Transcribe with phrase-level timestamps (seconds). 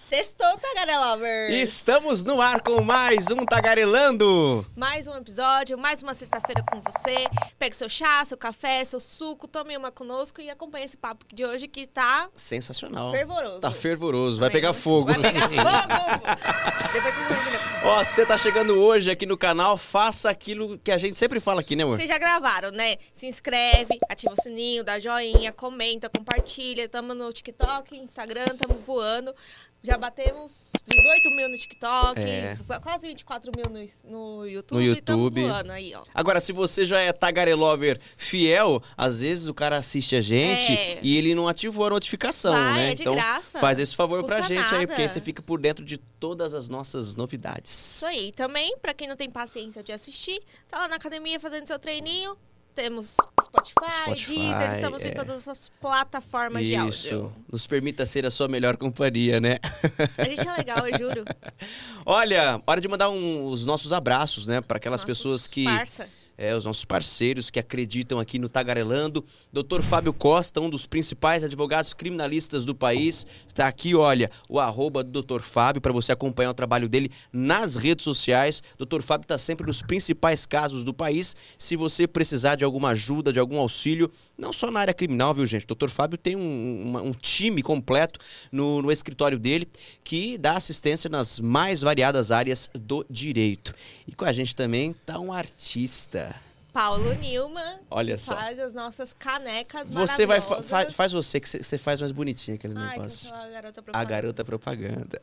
[0.00, 1.54] Sextou, Tagarelovers!
[1.54, 4.66] Estamos no ar com mais um Tagarelando!
[4.74, 7.26] Mais um episódio, mais uma sexta-feira com você.
[7.58, 11.44] Pegue seu chá, seu café, seu suco, tome uma conosco e acompanhe esse papo de
[11.44, 13.10] hoje que tá Sensacional.
[13.12, 13.60] fervoroso.
[13.60, 15.12] Tá fervoroso, vai pegar fogo.
[15.12, 16.92] Vai pegar fogo!
[16.94, 17.90] Depois vocês vão.
[17.92, 21.60] Ó, você tá chegando hoje aqui no canal, faça aquilo que a gente sempre fala
[21.60, 21.96] aqui, né, amor?
[21.96, 22.96] Vocês já gravaram, né?
[23.12, 26.88] Se inscreve, ativa o sininho, dá joinha, comenta, compartilha.
[26.88, 29.34] Tamo no TikTok, Instagram, tamo voando.
[29.82, 32.58] Já batemos 18 mil no TikTok, É.
[32.82, 33.80] quase 24 mil no,
[34.10, 34.76] no YouTube.
[34.78, 35.42] No YouTube.
[35.42, 36.02] Voando aí, ó.
[36.14, 40.98] Agora, se você já é Tagarelover fiel, às vezes o cara assiste a gente É.
[41.02, 42.90] e ele não ativou a notificação, Vai, né?
[42.90, 43.58] é de então, graça.
[43.58, 44.86] faz esse favor pra Custa gente aí, nada.
[44.88, 47.72] porque aí você fica por dentro de todas as nossas novidades.
[47.72, 48.32] Isso aí.
[48.32, 52.36] Também, pra quem não tem paciência de assistir, tá lá na academia fazendo seu treininho.
[52.74, 53.74] Temos Spotify,
[54.04, 55.08] Spotify, Deezer, estamos é.
[55.10, 57.14] em todas as plataformas de Isso.
[57.14, 57.32] áudio.
[57.50, 59.58] Nos permita ser a sua melhor companhia, né?
[60.16, 61.24] A gente é legal, eu juro.
[62.06, 64.60] Olha, hora de mandar um- os nossos abraços, né?
[64.60, 65.64] Para aquelas pessoas que.
[65.64, 66.08] Parça.
[66.42, 69.22] É, os nossos parceiros que acreditam aqui no Tagarelando.
[69.52, 69.82] Dr.
[69.82, 73.26] Fábio Costa, um dos principais advogados criminalistas do país.
[73.52, 75.42] Tá aqui, olha, o arroba do Dr.
[75.42, 78.62] Fábio para você acompanhar o trabalho dele nas redes sociais.
[78.78, 79.02] Dr.
[79.02, 81.36] Fábio está sempre nos principais casos do país.
[81.58, 85.44] Se você precisar de alguma ajuda, de algum auxílio, não só na área criminal, viu,
[85.44, 85.66] gente?
[85.66, 85.90] Dr.
[85.90, 88.18] Fábio tem um, uma- um time completo
[88.50, 89.68] no, no escritório dele
[90.02, 93.74] que dá assistência nas mais variadas áreas do direito.
[94.08, 96.29] E com a gente também tá um artista.
[96.72, 97.78] Paulo Nilman.
[97.90, 98.34] Olha só.
[98.36, 102.74] Faz as nossas canecas Você vai fa- faz você que você- faz mais bonitinho aquele
[102.76, 103.28] Ai, negócio.
[103.28, 104.10] sou a garota A propaganda.
[104.10, 105.20] garota propaganda.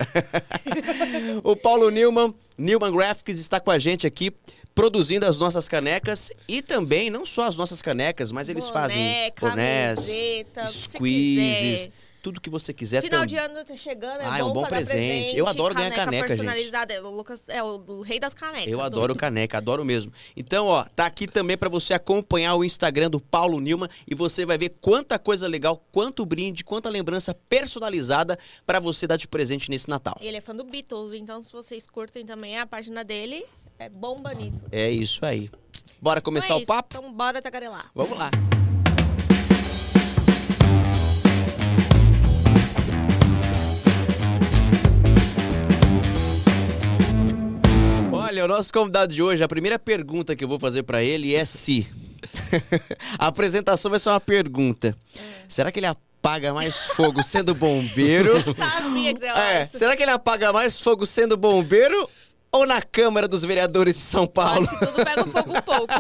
[1.43, 4.31] o Paulo Newman, Newman Graphics, está com a gente aqui
[4.75, 9.31] produzindo as nossas canecas e também não só as nossas canecas, mas eles Boné, fazem
[9.39, 11.89] bonés, camiseta, squeezes.
[12.27, 13.01] Tudo que você quiser.
[13.01, 14.91] Final tam- de ano tá chegando, é Ah, é bom um bom presente.
[14.91, 15.37] presente.
[15.37, 16.37] Eu adoro ganhar caneca, gente.
[16.37, 16.93] personalizada.
[16.93, 18.67] É o Lucas é o, o rei das canecas.
[18.67, 19.19] Eu adoro doido.
[19.19, 20.11] caneca, adoro mesmo.
[20.35, 24.45] Então, ó, tá aqui também pra você acompanhar o Instagram do Paulo Nilman e você
[24.45, 29.69] vai ver quanta coisa legal, quanto brinde, quanta lembrança personalizada pra você dar de presente
[29.69, 30.17] nesse Natal.
[30.19, 33.45] Ele é fã do Beatles, então se vocês curtem também a página dele,
[33.79, 34.65] é bomba nisso.
[34.69, 35.49] É isso aí.
[36.01, 36.97] Bora começar Então é o papo?
[36.97, 37.89] Então bora tagarelar.
[37.95, 38.29] Vamos lá.
[48.37, 51.33] Olha, o nosso convidado de hoje, a primeira pergunta que eu vou fazer pra ele
[51.33, 51.87] é se.
[53.17, 54.95] a apresentação vai ser uma pergunta.
[55.47, 58.33] Será que ele apaga mais fogo sendo bombeiro?
[58.45, 59.79] Eu sabia que você É, isso.
[59.79, 62.07] será que ele apaga mais fogo sendo bombeiro
[62.51, 64.67] ou na Câmara dos Vereadores de São Eu Paulo?
[64.67, 65.93] Acho que tudo pega fogo um pouco.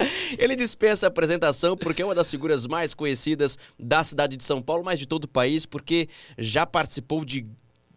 [0.38, 4.62] Ele dispensa a apresentação porque é uma das figuras mais conhecidas da cidade de São
[4.62, 7.46] Paulo, mas de todo o país, porque já participou de.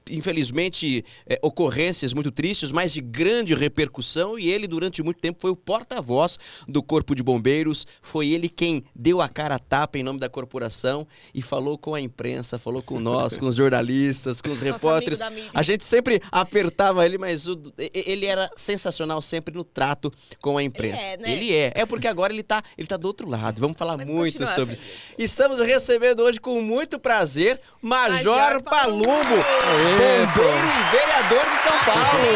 [0.09, 5.51] Infelizmente, eh, ocorrências muito tristes, mas de grande repercussão, e ele, durante muito tempo, foi
[5.51, 6.37] o porta-voz
[6.67, 7.85] do Corpo de Bombeiros.
[8.01, 11.93] Foi ele quem deu a cara a tapa em nome da corporação e falou com
[11.95, 15.19] a imprensa, falou com nós, com os jornalistas, com os Nosso repórteres.
[15.53, 20.63] A gente sempre apertava ele, mas o- ele era sensacional sempre no trato com a
[20.63, 21.03] imprensa.
[21.13, 21.31] é, né?
[21.31, 21.71] Ele é.
[21.75, 23.59] É porque agora ele tá, ele tá do outro lado.
[23.59, 24.73] Vamos falar Mas muito sobre.
[24.75, 25.13] assim.
[25.17, 29.92] Estamos recebendo hoje com muito prazer Major, Major Palumbo, Palumbo.
[29.93, 32.27] Bombeiro e vereador de São Paulo.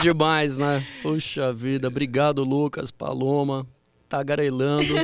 [0.00, 0.84] Demais, né?
[1.02, 3.66] Puxa vida, obrigado Lucas, Paloma,
[4.08, 4.94] tagarelando.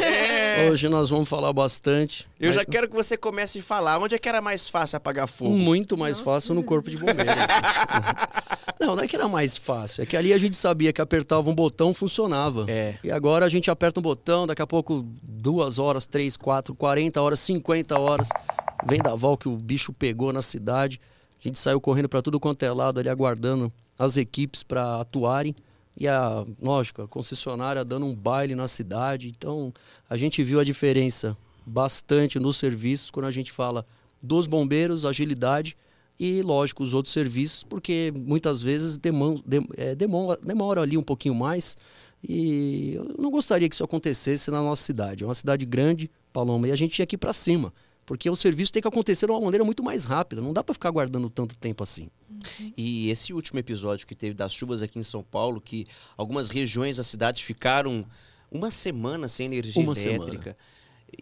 [0.71, 2.27] Hoje nós vamos falar bastante.
[2.41, 2.47] É.
[2.49, 3.99] Eu já Mas quero que você comece a falar.
[3.99, 5.51] Onde é que era mais fácil apagar fogo?
[5.51, 7.51] Muito mais fácil no corpo de bombeiros.
[8.81, 11.49] não, não é que era mais fácil, é que ali a gente sabia que apertava
[11.51, 12.65] um botão funcionava.
[12.69, 12.97] É.
[13.05, 17.21] E agora a gente aperta um botão, daqui a pouco duas horas, três, quatro, 40
[17.21, 18.29] horas, 50 horas.
[18.89, 21.01] Vem da val que o bicho pegou na cidade.
[21.41, 25.55] A gente saiu correndo para tudo quanto é lado ali, aguardando as equipes para atuarem.
[25.99, 29.29] E a, lógico, a concessionária dando um baile na cidade.
[29.29, 29.73] Então,
[30.09, 31.37] a gente viu a diferença
[31.67, 33.85] bastante nos serviços quando a gente fala
[34.23, 35.77] dos bombeiros, agilidade
[36.19, 41.03] e, lógico, os outros serviços, porque muitas vezes demão- dem- é, demora, demora ali um
[41.03, 41.77] pouquinho mais.
[42.27, 45.25] E eu não gostaria que isso acontecesse na nossa cidade.
[45.25, 47.73] É uma cidade grande, Paloma, e a gente tinha que ir para cima.
[48.07, 50.41] Porque o serviço tem que acontecer de uma maneira muito mais rápida.
[50.41, 52.09] Não dá para ficar aguardando tanto tempo assim.
[52.77, 55.87] E esse último episódio que teve das chuvas aqui em São Paulo, que
[56.17, 58.07] algumas regiões da cidade ficaram
[58.49, 60.57] uma semana sem energia Uma elétrica.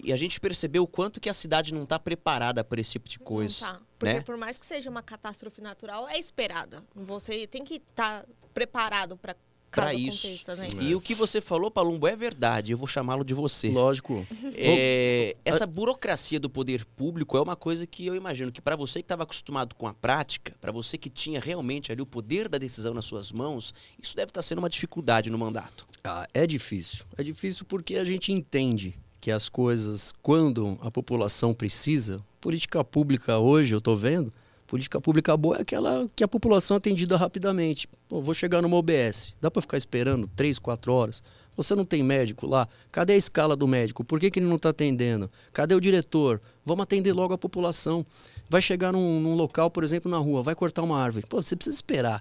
[0.02, 3.08] E a gente percebeu o quanto que a cidade não está preparada para esse tipo
[3.08, 3.66] de coisa.
[3.66, 3.80] Não tá.
[3.98, 4.20] Porque né?
[4.20, 6.84] por mais que seja uma catástrofe natural, é esperada.
[6.94, 9.34] Você tem que estar preparado para
[9.75, 10.56] Caso isso.
[10.56, 10.69] né?
[10.81, 12.73] E o que você falou, Palumbo, é verdade.
[12.73, 13.69] Eu vou chamá-lo de você.
[13.69, 14.26] Lógico.
[14.56, 19.00] É, essa burocracia do poder público é uma coisa que eu imagino que para você
[19.00, 22.59] que estava acostumado com a prática, para você que tinha realmente ali o poder da
[22.59, 25.87] decisão nas suas mãos, isso deve estar sendo uma dificuldade no mandato.
[26.03, 27.05] Ah, é difícil.
[27.17, 33.38] É difícil porque a gente entende que as coisas, quando a população precisa, política pública
[33.38, 34.32] hoje, eu estou vendo,
[34.75, 37.87] política pública boa é aquela que a população é atendida rapidamente.
[38.09, 41.23] Pô, vou chegar numa OBS, dá para ficar esperando três, quatro horas?
[41.56, 42.67] Você não tem médico lá?
[42.91, 44.03] Cadê a escala do médico?
[44.03, 45.31] Por que, que ele não está atendendo?
[45.53, 46.43] Cadê o diretor?
[46.67, 48.05] Vamos atender logo a população.
[48.50, 51.25] Vai chegar num, num local, por exemplo, na rua, vai cortar uma árvore.
[51.29, 52.21] Pô, você precisa esperar.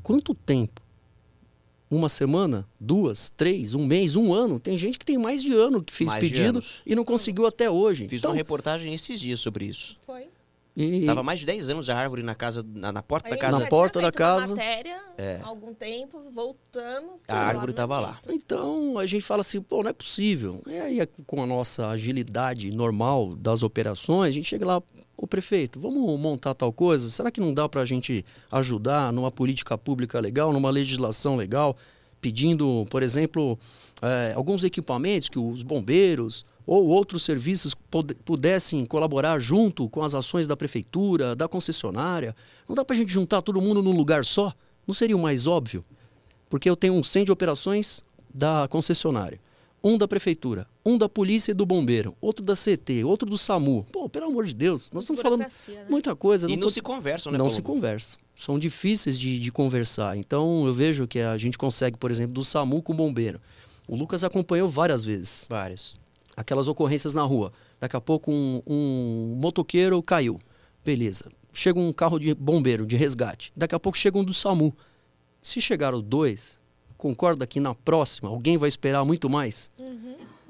[0.00, 0.80] Quanto tempo?
[1.90, 2.68] Uma semana?
[2.78, 3.32] Duas?
[3.36, 3.74] Três?
[3.74, 4.14] Um mês?
[4.14, 4.60] Um ano?
[4.60, 7.68] Tem gente que tem mais de ano que fez Mais pedido e não conseguiu até
[7.68, 8.06] hoje.
[8.06, 9.98] Fiz Então, uma reportagem esses dias sobre isso.
[10.06, 10.28] Foi.
[10.82, 13.36] E- Tava mais de 10 anos a árvore na casa, na, na porta A da
[13.36, 13.58] casa.
[13.58, 14.54] Na porta da casa.
[14.54, 15.40] matéria É.
[15.42, 17.20] há algum tempo, voltamos.
[17.28, 18.18] A árvore tava lá.
[18.28, 20.62] Então a gente fala assim, pô, não é possível.
[20.66, 24.82] E aí, com a nossa agilidade normal das operações, a gente chega lá,
[25.16, 27.10] ô prefeito, vamos montar tal coisa?
[27.10, 31.76] Será que não dá para a gente ajudar numa política pública legal, numa legislação legal,
[32.20, 33.58] pedindo, por exemplo,
[34.02, 37.74] eh, alguns equipamentos que os bombeiros ou outros serviços
[38.24, 42.34] pudessem colaborar junto com as ações da prefeitura, da concessionária?
[42.68, 44.52] Não dá para a gente juntar todo mundo num lugar só?
[44.86, 45.84] Não seria o mais óbvio?
[46.48, 48.02] Porque eu tenho um 100 de operações
[48.32, 49.40] da concessionária,
[49.82, 53.86] um da prefeitura, um da polícia e do bombeiro, outro da CT, outro do SAMU.
[53.92, 55.48] Pô, pelo amor de Deus, nós estamos falando né?
[55.88, 56.48] muita coisa.
[56.50, 57.56] E não tô- se conversam, né, não Palumbo?
[57.56, 58.18] se conversa.
[58.34, 60.16] São difíceis de, de conversar.
[60.16, 63.40] Então eu vejo que a gente consegue, por exemplo, do SAMU com o bombeiro.
[63.86, 65.94] O Lucas acompanhou várias vezes Várias.
[66.40, 67.52] Aquelas ocorrências na rua.
[67.78, 70.38] Daqui a pouco um, um motoqueiro caiu.
[70.84, 71.30] Beleza.
[71.52, 73.52] Chega um carro de bombeiro, de resgate.
[73.56, 74.74] Daqui a pouco chega um do SAMU.
[75.42, 76.60] Se chegar os dois,
[76.96, 79.70] concorda que na próxima alguém vai esperar muito mais?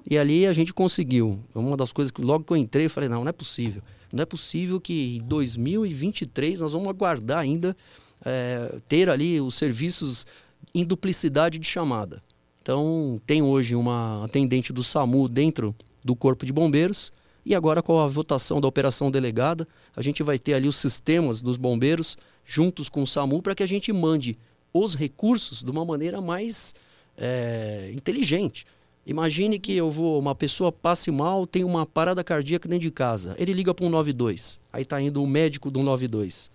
[0.09, 1.39] E ali a gente conseguiu.
[1.55, 3.83] Uma das coisas que logo que eu entrei, eu falei, não, não é possível.
[4.13, 7.77] Não é possível que em 2023 nós vamos aguardar ainda
[8.25, 10.27] é, ter ali os serviços
[10.75, 12.23] em duplicidade de chamada.
[12.70, 15.75] Então, tem hoje uma atendente do SAMU dentro
[16.05, 17.12] do Corpo de Bombeiros.
[17.44, 21.40] E agora, com a votação da operação delegada, a gente vai ter ali os sistemas
[21.40, 24.38] dos bombeiros juntos com o SAMU para que a gente mande
[24.72, 26.72] os recursos de uma maneira mais
[27.19, 28.64] é, inteligente.
[29.05, 33.34] Imagine que eu vou, uma pessoa passe mal, tem uma parada cardíaca dentro de casa.
[33.37, 34.61] Ele liga para um 92.
[34.72, 36.49] Aí está indo um médico do 92.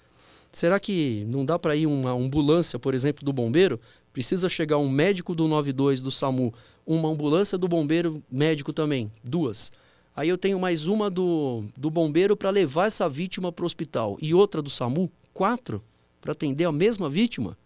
[0.49, 3.77] Será que não dá para ir uma ambulância, por exemplo, do bombeiro?
[4.15, 6.53] Precisa chegar um médico do 92 do SAMU,
[6.87, 9.73] uma ambulância do bombeiro médico também, duas.
[10.15, 14.17] Aí eu tenho mais uma do, do bombeiro para levar essa vítima para o hospital
[14.21, 15.83] e outra do SAMU, quatro,
[16.21, 17.57] para atender a mesma vítima.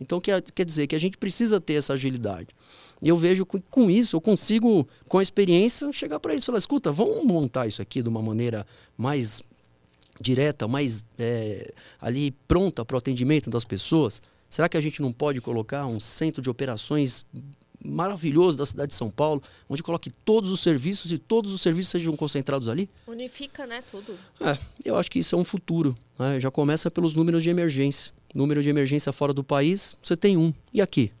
[0.00, 2.50] Então quer, quer dizer que a gente precisa ter essa agilidade.
[3.02, 6.46] E eu vejo que com isso eu consigo, com a experiência, chegar para eles e
[6.46, 8.64] falar: escuta, vamos montar isso aqui de uma maneira
[8.96, 9.42] mais
[10.20, 14.22] direta, mais é, ali pronta para o atendimento das pessoas?
[14.48, 17.26] Será que a gente não pode colocar um centro de operações
[17.84, 21.90] maravilhoso da cidade de São Paulo, onde coloque todos os serviços e todos os serviços
[21.90, 22.88] sejam concentrados ali?
[23.06, 24.14] Unifica, né, tudo.
[24.40, 25.96] É, eu acho que isso é um futuro.
[26.18, 26.40] né?
[26.40, 28.12] Já começa pelos números de emergência.
[28.34, 30.52] Número de emergência fora do país, você tem um.
[30.72, 31.12] E aqui?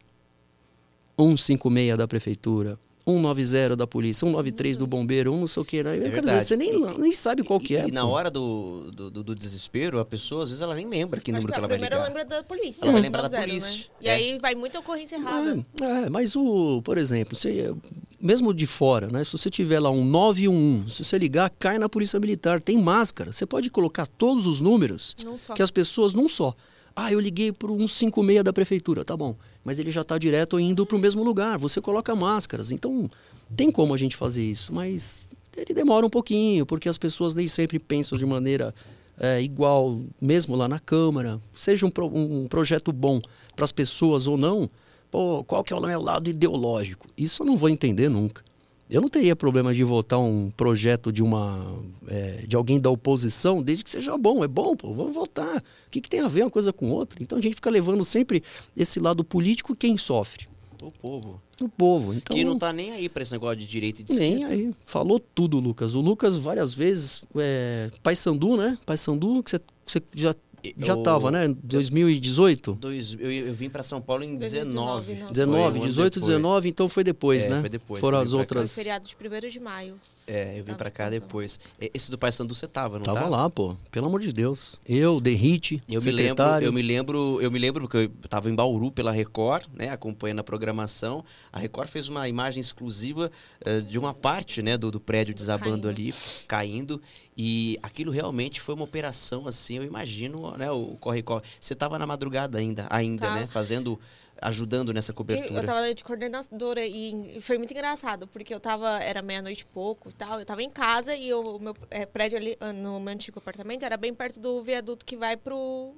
[1.18, 5.82] 156 da prefeitura, 190 da polícia, 193 do bombeiro, um não sei o que.
[5.82, 5.92] Né?
[5.92, 6.44] Quer dizer, verdade.
[6.44, 7.88] você nem, E- nem sabe qual que e, é.
[7.88, 8.08] E na pô.
[8.08, 11.52] hora do, do, do- desespero, a pessoa, às vezes, ela nem lembra que Acho número
[11.52, 12.08] que que ela a vai primeira ligar.
[12.08, 12.82] lembra da polícia.
[12.84, 13.06] Ela vai né?
[13.06, 13.70] lembrar da Zero, polícia.
[13.84, 13.84] Né?
[14.00, 14.12] E É.
[14.14, 15.64] aí vai muita ocorrência errada.
[15.80, 17.72] É, é, mas o, por exemplo, você,
[18.20, 19.22] mesmo de fora, né?
[19.22, 23.30] Se você tiver lá um 911, se você ligar, cai na polícia militar, tem máscara.
[23.30, 25.54] Você pode colocar todos os números Não só.
[25.54, 26.54] que as pessoas não só.
[26.98, 29.36] Ah, eu liguei para o 156 da prefeitura, tá bom.
[29.62, 31.58] Mas ele já está direto indo para o mesmo lugar.
[31.58, 32.70] Você coloca máscaras.
[32.72, 33.06] Então,
[33.54, 37.46] tem como a gente fazer isso, mas ele demora um pouquinho, porque as pessoas nem
[37.48, 38.74] sempre pensam de maneira
[39.18, 41.38] é, igual, mesmo lá na Câmara.
[41.54, 43.20] Seja um, pro- um projeto bom
[43.54, 44.68] para as pessoas ou não,
[45.10, 47.06] pô, qual que é o meu lado ideológico?
[47.16, 48.42] Isso eu não vou entender nunca.
[48.88, 51.76] Eu não teria problema de votar um projeto de uma
[52.06, 54.44] é, de alguém da oposição, desde que seja bom.
[54.44, 55.58] É bom, pô, vamos votar.
[55.58, 57.20] O que, que tem a ver uma coisa com outra?
[57.22, 58.42] Então a gente fica levando sempre
[58.76, 60.46] esse lado político quem sofre.
[60.82, 61.40] O povo.
[61.60, 62.14] O povo.
[62.14, 64.54] Então, que não tá nem aí pra esse negócio de direita e de nem esquerda.
[64.54, 64.74] aí.
[64.84, 65.94] Falou tudo, Lucas.
[65.94, 68.78] O Lucas, várias vezes, é, Paysandu, né?
[68.84, 69.50] Paysandu, que
[69.86, 70.34] você já,
[70.78, 71.48] já Eu- tava, né?
[71.62, 72.72] 2018?
[72.74, 75.20] Dois, eu, eu vim pra São Paulo em 2019, 19.
[75.22, 75.30] não.
[75.30, 76.26] 19, Foi um ano 18, depois.
[76.28, 77.60] 19, então foi depois, É, né?
[77.60, 78.30] foi depois, Foram as cá.
[78.32, 78.74] Foi outras.
[78.74, 79.94] feriado de 1 de maio.
[80.26, 81.58] É, eu vim pra cá depois.
[81.80, 83.30] E- Esse do Pai Sandu você tava, não Tava tava?
[83.30, 83.76] lá, pô.
[83.92, 84.80] Pelo amor de Deus.
[84.84, 88.54] Eu, Derrite, Eu me lembro, eu me lembro, eu me lembro que eu estava em
[88.54, 91.24] Bauru pela Record, né, acompanhando a programação.
[91.52, 93.30] A Record fez uma imagem exclusiva
[93.64, 95.88] eh, de uma parte, né, do, do prédio desabando Caindo.
[95.88, 96.14] ali,
[96.48, 97.00] caindo,
[97.36, 101.42] e aquilo realmente foi uma operação assim, eu imagino, né, o corre corre.
[101.60, 103.34] Você estava na madrugada ainda, ainda, Tá.
[103.34, 103.98] né, fazendo
[104.40, 105.60] ajudando nessa Eu, cobertura.
[105.60, 110.10] eu tava de coordenadora e foi muito engraçado, porque eu tava, era meia-noite e pouco
[110.10, 113.12] e tal, eu tava em casa e o meu é, prédio ali, ah, no meu
[113.12, 115.94] antigo apartamento, era bem perto do viaduto que vai pro,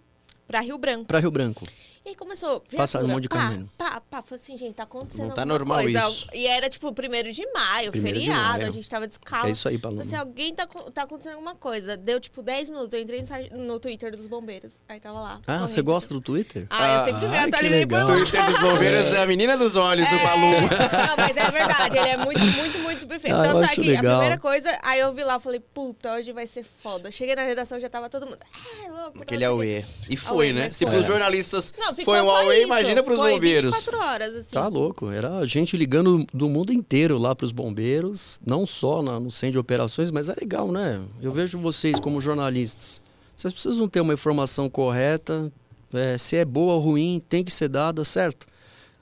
[0.47, 1.07] pra Rio Branco.
[1.07, 1.67] Pra Rio Branco.
[2.09, 3.69] E aí começou, Passaram um monte de pá, caminhão.
[3.77, 6.09] Pá, pá, falei assim, gente, tá acontecendo Não tá normal coisa.
[6.09, 6.27] isso.
[6.33, 8.69] E era, tipo, primeiro de maio, Primeiro de feriado, maio.
[8.69, 9.47] a gente tava descalço.
[9.47, 10.03] É isso aí, Paloma.
[10.03, 11.99] Falei assim, alguém tá, tá acontecendo alguma coisa.
[11.99, 13.23] Deu, tipo, 10 minutos, eu entrei
[13.53, 14.83] no, Twitter dos bombeiros.
[14.89, 15.41] Aí tava lá.
[15.47, 16.67] Ah, você gosta do Twitter?
[16.71, 18.07] Ah, eu sempre me Ai, que atualizei por lá.
[18.07, 20.61] Twitter dos bombeiros é a menina dos olhos, o Paluma.
[21.09, 23.37] Não, mas é verdade, ele é muito, muito, muito perfeito.
[23.37, 24.15] Ah, Tanto é que legal.
[24.15, 27.11] a primeira coisa, aí eu vi lá, falei, puta, hoje vai ser foda.
[27.11, 29.23] Cheguei na redação, já tava todo mundo, ah, louco.
[29.23, 29.85] Aquele sei o quê." Aue.
[30.09, 30.71] E foi, né?
[30.73, 32.63] Se pros jornalistas Não, foi um isso.
[32.63, 33.75] imagina pros Foi bombeiros.
[33.75, 34.55] 24 horas, assim.
[34.55, 39.31] Tá louco, era gente ligando do mundo inteiro lá pros bombeiros, não só na- no
[39.31, 41.01] centro de operações, mas é legal, né?
[41.21, 43.03] Eu vejo vocês como jornalistas.
[43.37, 45.53] Vocês precisam ter uma informação correta,
[45.93, 48.47] é, se é boa ou ruim, tem que ser dada, certo?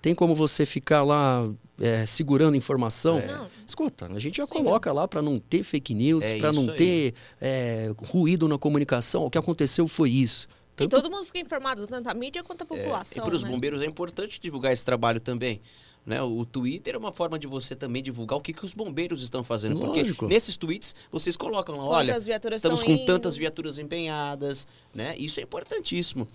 [0.02, 1.48] Tem como você ficar lá
[1.80, 3.20] é, segurando informação?
[3.26, 3.46] Não.
[3.66, 4.52] Escuta, a gente já Sim.
[4.52, 6.76] coloca lá para não ter fake news, É para não aí.
[6.76, 9.24] ter é, ruído na comunicação.
[9.26, 10.46] O que aconteceu foi isso.
[10.76, 13.22] E Tanto todo mundo fica informado, tanto a mídia quanto a É, população.
[13.22, 13.50] e para os né?
[13.50, 15.60] bombeiros é importante divulgar esse trabalho também.
[16.04, 16.22] Né?
[16.22, 19.42] O Twitter é uma forma de você também divulgar o que, que os bombeiros estão
[19.42, 19.80] fazendo.
[19.80, 20.18] Lógico.
[20.20, 23.40] Porque nesses tweets vocês colocam lá, Quantas olha, estamos com tantas indo.
[23.40, 25.16] viaturas empenhadas, né?
[25.18, 26.28] Isso é importantíssimo.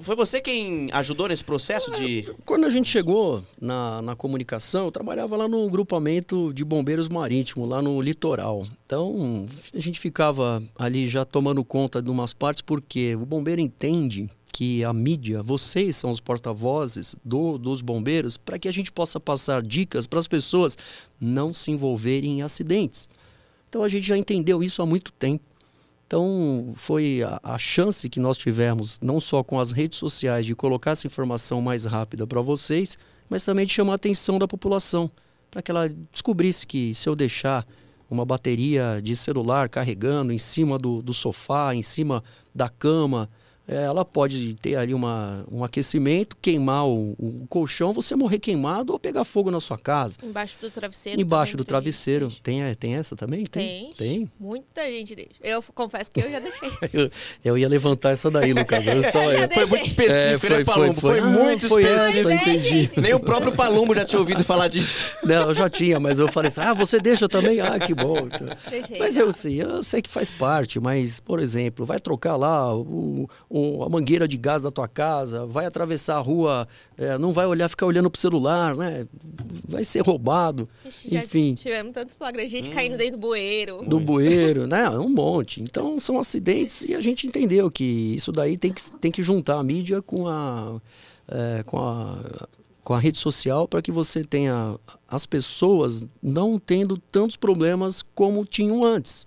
[0.00, 2.26] Foi você quem ajudou nesse processo de.
[2.44, 7.68] Quando a gente chegou na, na comunicação, eu trabalhava lá no grupamento de bombeiros marítimos,
[7.68, 8.66] lá no litoral.
[8.86, 14.28] Então, a gente ficava ali já tomando conta de umas partes, porque o bombeiro entende
[14.52, 19.18] que a mídia, vocês são os porta-vozes do- dos bombeiros, para que a gente possa
[19.20, 20.76] passar dicas para as pessoas
[21.20, 23.08] não se envolverem em acidentes.
[23.68, 25.44] Então, a gente já entendeu isso há muito tempo.
[26.10, 30.56] Então, foi a, a chance que nós tivemos, não só com as redes sociais, de
[30.56, 32.98] colocar essa informação mais rápida para vocês,
[33.28, 35.08] mas também de chamar a atenção da população,
[35.52, 37.64] para que ela descobrisse que se eu deixar
[38.10, 43.30] uma bateria de celular carregando em cima do, do sofá, em cima da cama,
[43.74, 48.98] ela pode ter ali uma, um aquecimento, queimar o, o colchão, você morrer queimado ou
[48.98, 50.16] pegar fogo na sua casa.
[50.22, 51.20] Embaixo do travesseiro.
[51.20, 52.28] Embaixo do travesseiro.
[52.42, 53.44] Tem, eh, tem essa também?
[53.46, 53.92] Tem.
[53.96, 54.28] Tem.
[54.40, 55.30] Muita gente deixa.
[55.42, 56.70] Eu confesso que eu já deixei.
[56.92, 57.10] Eu,
[57.44, 58.86] eu ia levantar essa daí, Lucas.
[58.88, 59.20] Olha só.
[59.32, 59.48] Eu-.
[59.50, 61.00] Foi muito específico, É, né, Palumbo?
[61.00, 62.50] Foi, Ah, muito foi essa, específico.
[62.50, 62.90] entendi.
[63.00, 65.04] Nem o próprio Palumbo já tinha ouvido falar disso.
[65.22, 67.60] Não, eu já tinha, mas eu falei assim, ah, você deixa também?
[67.60, 68.28] Ah, que bom.
[68.68, 68.98] Deixei.
[68.98, 73.28] Mas eu sei, eu sei que faz parte, mas, por exemplo, vai trocar lá o,
[73.48, 77.46] o- a mangueira de gás da tua casa, vai atravessar a rua, é, não vai
[77.46, 79.06] olhar, ficar olhando pro celular, né?
[79.68, 80.68] Vai ser roubado.
[80.84, 81.54] Ixi, já Enfim.
[81.54, 82.72] tivemos tanto flagra, gente Hum.
[82.72, 83.82] caindo dentro do bueiro.
[83.86, 84.84] do bueiro, né?
[84.84, 85.60] É um monte.
[85.62, 89.58] Então são acidentes e a gente entendeu que isso daí tem que, tem que juntar
[89.58, 90.80] a mídia com a,
[91.28, 92.48] é, com a,
[92.82, 94.76] com a rede social para que você tenha
[95.08, 99.26] as pessoas não tendo tantos problemas como tinham antes.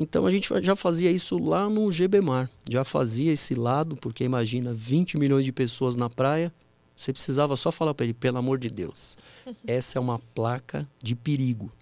[0.00, 4.72] Então a gente já fazia isso lá no GBMar, já fazia esse lado, porque imagina
[4.72, 6.52] 20 milhões de pessoas na praia,
[6.94, 9.16] você precisava só falar para ele, pelo amor de Deus,
[9.66, 11.72] essa é uma placa de perigo.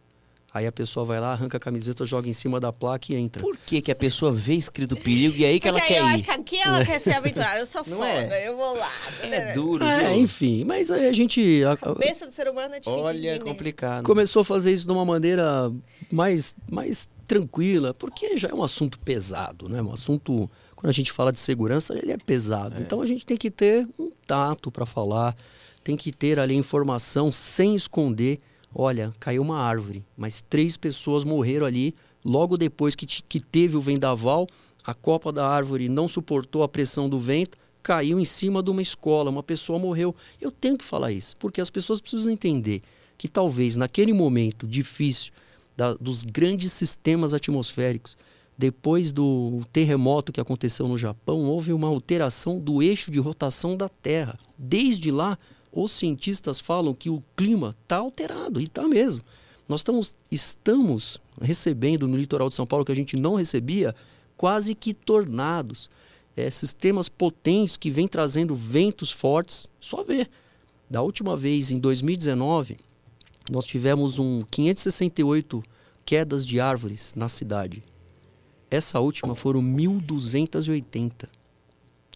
[0.55, 3.43] Aí a pessoa vai lá, arranca a camiseta, joga em cima da placa e entra.
[3.43, 6.07] Por que, que a pessoa vê escrito perigo e aí que ela Porque aí quer
[6.07, 6.15] eu ir?
[6.15, 7.59] acho que aqui ela quer ser aventurada.
[7.61, 8.49] Eu sou Não foda, é?
[8.49, 8.89] eu vou lá.
[9.25, 10.19] É duro, É, viu?
[10.23, 13.45] enfim, mas aí a gente a- cabeça do ser humano é difícil de Olha, entender.
[13.51, 14.05] complicado.
[14.07, 15.71] começou a fazer isso de uma maneira
[16.11, 19.83] mais, mais tranquila, porque já é um assunto pesado, né?
[19.83, 22.81] Um assunto, quando a gente fala de segurança, ele é pesado.
[22.81, 25.37] Então a gente tem que ter um tato para falar,
[25.83, 28.41] tem que ter ali informação sem esconder.
[28.75, 33.81] Olha, caiu uma árvore, mas três pessoas morreram ali logo depois que, que teve o
[33.81, 34.47] vendaval.
[34.85, 38.83] A copa da árvore não suportou a pressão do vento, caiu em cima de uma
[38.83, 40.15] escola, uma pessoa morreu.
[40.41, 42.83] Eu tenho que falar isso, porque as pessoas precisam entender
[43.17, 45.33] que talvez naquele momento difícil
[45.77, 48.17] da- dos grandes sistemas atmosféricos,
[48.57, 53.89] depois do terremoto que aconteceu no Japão, houve uma alteração do eixo de rotação da
[53.89, 54.39] Terra.
[54.57, 55.39] Desde lá,
[55.71, 59.23] os cientistas falam que o clima está alterado, e está mesmo.
[59.69, 63.95] Nós estamos, estamos recebendo no litoral de São Paulo, que a gente não recebia,
[64.37, 65.91] quase que tornados.
[66.35, 69.67] É, sistemas potentes que vêm trazendo ventos fortes.
[69.81, 70.31] Só ver.
[70.89, 72.77] Da última vez, em 2019,
[73.51, 75.63] nós tivemos um 568
[76.05, 77.83] quedas de árvores na cidade.
[78.71, 81.29] Essa última foram 1.280.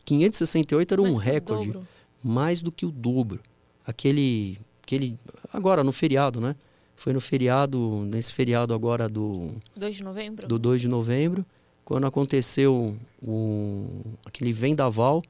[0.05, 1.89] 568 era um Mais o recorde, dobro.
[2.23, 3.41] mais do que o dobro.
[3.87, 5.17] Aquele, aquele,
[5.53, 6.57] agora no feriado, né?
[6.97, 10.47] Foi no feriado, nesse feriado agora do 2 de novembro?
[10.47, 11.47] do 2 de novembro,
[11.85, 13.87] quando aconteceu o,
[14.27, 15.23] aquele vendaval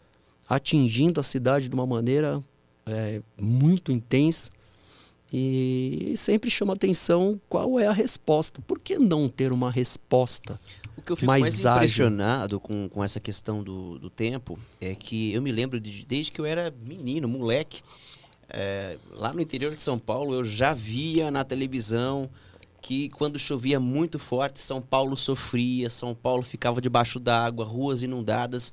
[0.49, 2.42] atingindo a cidade de uma maneira
[2.87, 4.50] é, muito intensa.
[5.32, 8.60] E sempre chama atenção qual é a resposta.
[8.62, 10.58] Por que não ter uma resposta?
[10.96, 14.94] O que eu fico mais mais, impressionado com, com essa questão do, do tempo é
[14.94, 17.82] que eu me lembro de, desde que eu era menino, moleque,
[18.49, 22.28] é, lá no interior de São Paulo, eu já via na televisão
[22.82, 28.72] que quando chovia muito forte, São Paulo sofria, São Paulo ficava debaixo d'água, ruas inundadas.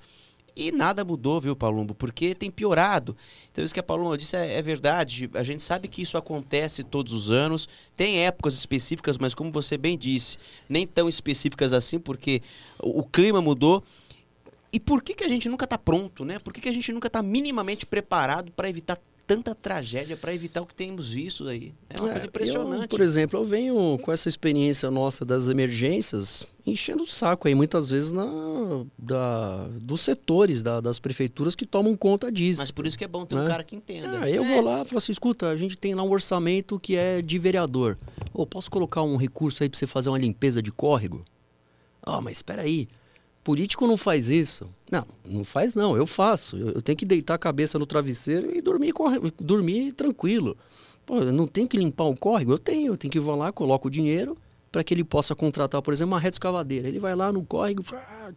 [0.59, 1.93] E nada mudou, viu, Palumbo?
[1.93, 3.15] Porque tem piorado.
[3.51, 5.29] Então, isso que a Palumba disse é, é verdade.
[5.35, 7.69] A gente sabe que isso acontece todos os anos.
[7.95, 12.41] Tem épocas específicas, mas como você bem disse, nem tão específicas assim, porque
[12.81, 13.83] o, o clima mudou.
[14.73, 16.39] E por que, que a gente nunca está pronto, né?
[16.39, 18.97] Por que, que a gente nunca está minimamente preparado para evitar
[19.27, 21.73] tanta tragédia, para evitar o que temos visto aí?
[21.89, 22.87] É uma É, coisa eu, impressionante.
[22.89, 27.89] por exemplo, eu venho com essa experiência nossa das emergências enchendo o saco aí muitas
[27.89, 28.25] vezes na,
[28.97, 32.61] da, dos setores da- das prefeituras que tomam conta disso.
[32.61, 33.47] Mas por isso que é bom ter um Né?
[33.47, 34.21] cara que entenda.
[34.21, 34.47] Ah, eu É.
[34.47, 37.37] vou lá e falo assim, escuta, a gente tem lá um orçamento que é de
[37.37, 37.97] vereador.
[38.33, 41.25] Ô, posso colocar um recurso aí pra você fazer uma limpeza de córrego?
[42.01, 42.87] Ah, mas espera aí.
[43.47, 44.67] Político não faz isso.
[44.91, 46.57] Não, não faz não, eu faço.
[46.57, 50.57] Eu, eu tenho que deitar a cabeça no travesseiro e dormir, corre- dormir tranquilo.
[51.05, 52.51] Pô, eu não tenho que limpar o córrego?
[52.51, 54.37] Eu tenho, eu tenho que ir lá, coloco o dinheiro
[54.71, 56.87] para que ele possa contratar, por exemplo, uma reta escavadeira.
[56.87, 57.83] Ele vai lá no córrego,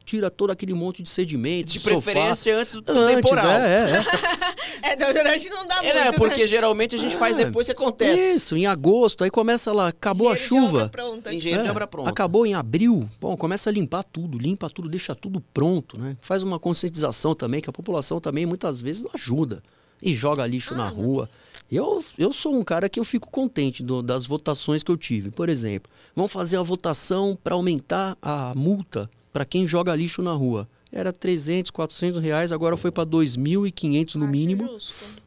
[0.05, 1.95] tira todo aquele monte de sedimento, De sofá.
[2.01, 3.47] preferência antes do Antes, temporal.
[3.47, 4.01] é, é, é.
[4.83, 6.05] É, não, durante não dá É, muito, né?
[6.05, 6.13] né?
[6.13, 8.35] Porque geralmente a gente faz Ah, depois que acontece.
[8.35, 10.89] Isso, em agosto, aí começa lá, acabou Engenheiro a de obra chuva.
[10.89, 11.35] pronta.
[11.35, 12.09] Engenheiro de É, obra pronta.
[12.11, 16.17] Acabou em abril, bom, começa a limpar tudo, limpa tudo, deixa tudo pronto, né?
[16.21, 19.63] Faz uma conscientização também, que a população também muitas vezes não ajuda
[20.03, 21.29] e joga lixo na rua.
[21.71, 25.31] Eu, eu sou um cara que eu fico contente do- das votações que eu tive.
[25.31, 30.33] Por exemplo, vamos fazer a votação para aumentar a multa para quem joga lixo na
[30.33, 30.69] rua.
[30.91, 34.67] Era 300, 400 reais, agora foi para 2.500 no Acho mínimo.
[34.67, 35.21] justo.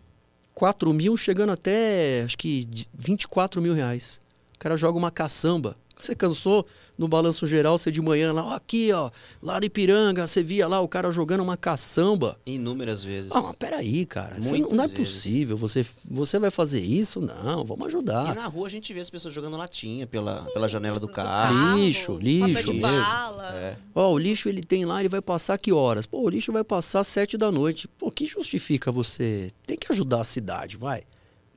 [0.54, 4.22] 4 mil chegando até acho que de 24 mil reais.
[4.56, 5.76] O cara joga uma caçamba.
[6.04, 6.66] Você cansou
[6.98, 9.10] no balanço geral, você de manhã lá, ó, aqui, ó,
[9.42, 12.38] lá no Ipiranga, você via lá o cara jogando uma caçamba.
[12.46, 13.32] Inúmeras vezes.
[13.32, 14.36] Ah, mas peraí, cara.
[14.40, 15.58] Você não, não é possível.
[15.58, 17.20] Você, você vai fazer isso?
[17.20, 18.36] Não, vamos E ajudar.
[18.36, 21.78] na rua a gente vê as pessoas jogando latinha pela, pela janela do Do carro.
[21.78, 22.82] Lixo, lixo de mesmo.
[22.82, 23.56] bala.
[23.56, 23.76] É.
[23.96, 26.06] Ó, o lixo ele tem lá, ele vai passar que horas?
[26.06, 27.88] Pô, o lixo vai passar sete da noite.
[27.88, 29.50] Pô, que justifica você?
[29.66, 31.04] Tem que ajudar a cidade, vai.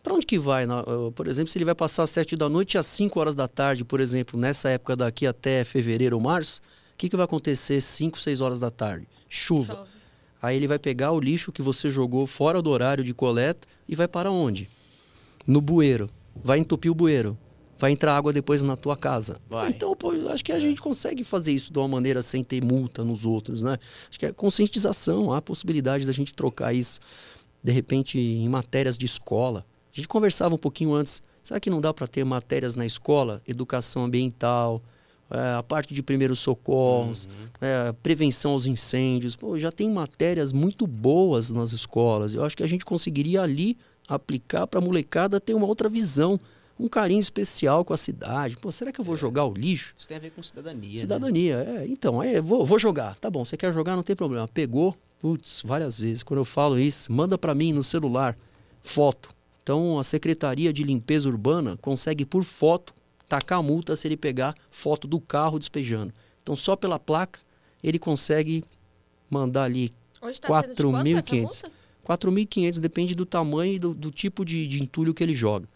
[0.06, 0.64] Pra onde que vai?
[0.64, 3.48] uh, por exemplo, se ele vai passar às sete da noite às 5 horas da
[3.48, 6.60] tarde, por exemplo, nessa época daqui até fevereiro ou março,
[6.94, 9.08] o que, que vai acontecer 5, 6 horas da tarde?
[9.28, 9.74] Chuva.
[9.74, 9.90] Chove.
[10.40, 13.96] Aí ele vai pegar o lixo que você jogou fora do horário de coleta e
[13.96, 14.70] vai para onde?
[15.44, 16.08] No bueiro.
[16.36, 17.36] Vai entupir o bueiro.
[17.76, 19.40] Vai entrar água depois na tua casa.
[19.50, 19.70] Vai.
[19.70, 22.62] Então, pô, eu acho que a gente consegue fazer isso de uma maneira sem ter
[22.62, 23.76] multa nos outros, né?
[24.08, 27.00] Acho que é conscientização, há a possibilidade da gente trocar isso,
[27.60, 29.66] de repente, em matérias de escola.
[29.96, 31.22] A gente conversava um pouquinho antes.
[31.42, 33.40] Será que não dá para ter matérias na escola?
[33.48, 34.82] Educação ambiental,
[35.30, 37.26] é, a parte de primeiros socorros,
[37.62, 39.34] é, prevenção aos incêndios.
[39.34, 42.34] Pô, já tem matérias muito boas nas escolas.
[42.34, 43.74] Eu acho que a gente conseguiria ali
[44.06, 46.38] aplicar para a molecada ter uma outra visão,
[46.78, 48.58] um carinho especial com a cidade.
[48.58, 49.94] Pô, será que eu vou jogar o lixo?
[49.96, 50.92] Isso tem a ver com cidadania.
[50.92, 50.98] né?
[50.98, 51.86] Cidadania, é.
[51.88, 53.14] Então, é, vou, vou jogar.
[53.16, 54.46] Tá bom, você quer jogar, não tem problema.
[54.46, 56.22] Pegou, putz, várias vezes.
[56.22, 58.36] Quando eu falo isso, manda para mim no celular
[58.82, 59.35] foto.
[59.66, 62.94] Então, a Secretaria de Limpeza Urbana consegue, por foto,
[63.28, 66.14] tacar a multa se ele pegar foto do carro despejando.
[66.40, 67.40] Então, só pela placa,
[67.82, 68.62] ele consegue
[69.28, 69.88] mandar ali
[70.20, 71.40] tá sendo de quanto essa 4.500.
[71.40, 71.72] multa?
[72.06, 75.68] 4.500, depende do tamanho e do, do tipo de, de entulho que ele joga.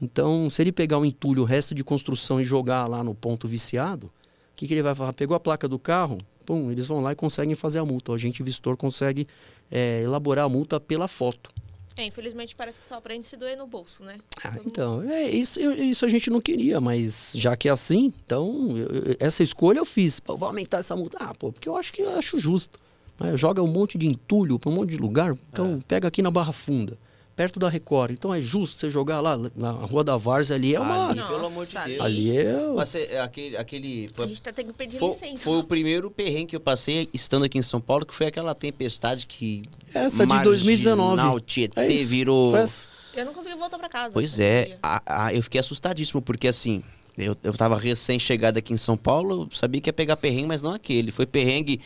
[0.00, 3.46] Então, se ele pegar o entulho, o resto de construção e jogar lá no ponto
[3.46, 4.10] viciado, o
[4.56, 5.12] que, que ele vai fazer?
[5.12, 8.12] Pegou a placa do carro, pum, eles vão lá e conseguem fazer a multa.
[8.12, 9.28] O agente vistor consegue
[9.70, 11.50] é, elaborar a multa pela foto.
[11.96, 14.18] É, infelizmente parece que só aprende se doer no bolso, né?
[14.44, 18.12] Ah, Todo então, é, isso, isso a gente não queria, mas já que é assim,
[18.24, 20.20] então eu- essa escolha eu fiz.
[20.20, 21.16] Pô, vou aumentar essa multa.
[21.20, 22.78] Ah, pô, porque eu acho que eu acho justo.
[23.18, 23.34] né?
[23.34, 26.52] Joga um monte de entulho para um monte de lugar, então pega aqui na Barra
[26.52, 26.98] Funda,
[27.36, 28.12] perto da Record.
[28.12, 31.10] Então é justo você jogar lá na Rua da Várzea ali, é uma...
[31.10, 32.00] Ali, pelo amor de Deus.
[32.00, 32.54] Ali é...
[32.74, 35.44] Mas é, aquele, aquele A foi, gente tá tendo que pedir foi, licença.
[35.44, 38.54] foi o primeiro perrengue que eu passei estando aqui em São Paulo, que foi aquela
[38.54, 39.62] tempestade que.
[39.92, 41.16] Essa de 2019.
[41.16, 42.08] Marginal Tietê É isso.
[42.08, 42.50] virou.
[42.50, 42.88] Foi essa.
[43.14, 44.12] Eu não consegui voltar pra casa.
[44.12, 46.82] Pois é, a- a- eu fiquei assustadíssimo, porque assim,
[47.18, 50.60] Eu, eu tava recém-chegado aqui em São Paulo, eu sabia que ia pegar perrengue, mas
[50.60, 51.10] não aquele.
[51.10, 51.80] Foi perrengue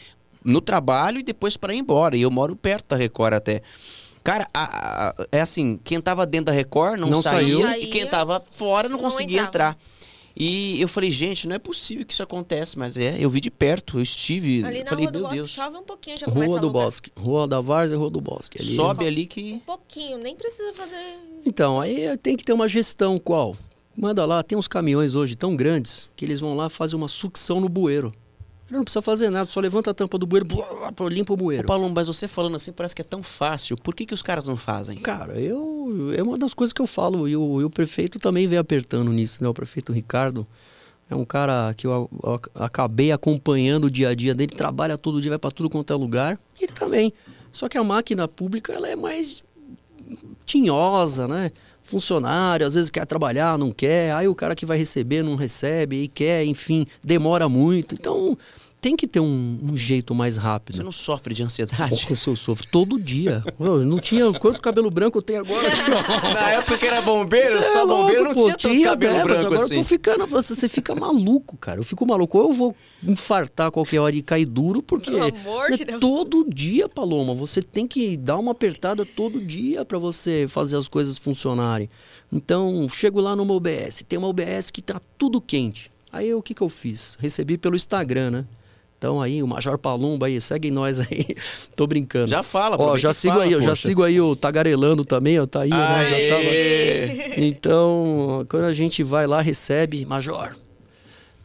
[0.44, 2.16] no trabalho e depois para ir embora.
[2.16, 3.62] E eu moro perto da Record até.
[4.22, 7.82] Cara, a- a- é assim, quem tava dentro da Record não, Não saía, saiu.
[7.82, 9.70] e quem tava fora não, Não conseguia entrava.
[9.74, 9.78] entrar.
[10.36, 13.50] E eu falei, gente, não é possível que isso aconteça, mas é, eu vi de
[13.50, 16.26] perto, eu estive, Ali na falei, Rua do meu Bosque Deus, chove um pouquinho, já
[16.26, 16.70] começa Rua a do.
[16.70, 17.12] Bosque.
[17.18, 18.58] Rua da Várzea e Rua do Bosque.
[18.60, 19.54] Ali- sobe ali que...
[19.54, 20.96] Um pouquinho, nem precisa fazer...
[21.44, 23.56] Então, aí tem que ter uma gestão qual?
[23.96, 27.60] Manda lá, tem uns caminhões hoje tão grandes que eles vão lá fazer uma sucção
[27.60, 28.14] no bueiro.
[28.70, 31.34] Ele não precisa fazer nada, só levanta a tampa do bueiro, blá, blá, limpa o
[31.34, 31.66] Ô, bueiro.
[31.66, 33.76] Paulo, mas você falando assim parece que é tão fácil.
[33.76, 34.96] Por que, que os caras não fazem?
[34.98, 38.46] Cara, eu é uma das coisas que eu falo e o, e o prefeito também
[38.46, 39.48] vem apertando nisso, né?
[39.48, 40.46] O prefeito Ricardo
[41.10, 42.08] é um cara que eu,
[42.54, 45.92] a- acabei acompanhando o dia a dia dele, trabalha todo dia, vai para tudo quanto
[45.92, 46.38] é lugar.
[46.60, 47.12] Ele também.
[47.50, 49.42] Só que a máquina pública ela é mais
[50.46, 51.50] tinhosa, né?
[51.90, 56.04] Funcionário, às vezes quer trabalhar, não quer, aí o cara que vai receber não recebe,
[56.04, 57.94] e quer, enfim, demora muito.
[57.94, 58.38] Então
[58.80, 60.76] tem que ter um, um jeito mais rápido.
[60.76, 61.90] Você não sofre de ansiedade?
[61.90, 63.44] Pouco eu sofro todo dia.
[63.58, 65.68] Eu não tinha quanto cabelo branco eu tenho agora.
[66.34, 69.46] Na época que era bombeiro, É só louco, bombeiro não pô, tinha tanto cabelo branco
[69.46, 69.74] agora assim.
[69.74, 71.80] eu tô ficando, você você fica maluco, cara.
[71.80, 72.38] Eu fico maluco.
[72.38, 75.84] Ou eu vou infartar a qualquer hora e cair duro, porque Pelo amor de é
[75.84, 76.00] Deus.
[76.00, 80.88] todo dia, Paloma, você tem que dar uma apertada todo dia para você fazer as
[80.88, 81.88] coisas funcionarem.
[82.32, 85.90] Então, chego lá numa OBS, tem uma OBS que tá tudo quente.
[86.12, 87.16] Aí o que que eu fiz?
[87.20, 88.44] Recebi pelo Instagram, né?
[89.00, 91.34] Então aí, o Major Palumba aí, segue nós aí.
[91.74, 92.28] Tô brincando.
[92.28, 95.46] Já fala, Ó, já sigo fala, aí, eu já sigo aí o Tagarelando também, ó,
[95.46, 96.28] tá aí, né?
[96.28, 97.40] Já tava...
[97.40, 100.54] Então, quando a gente vai lá, recebe, Major,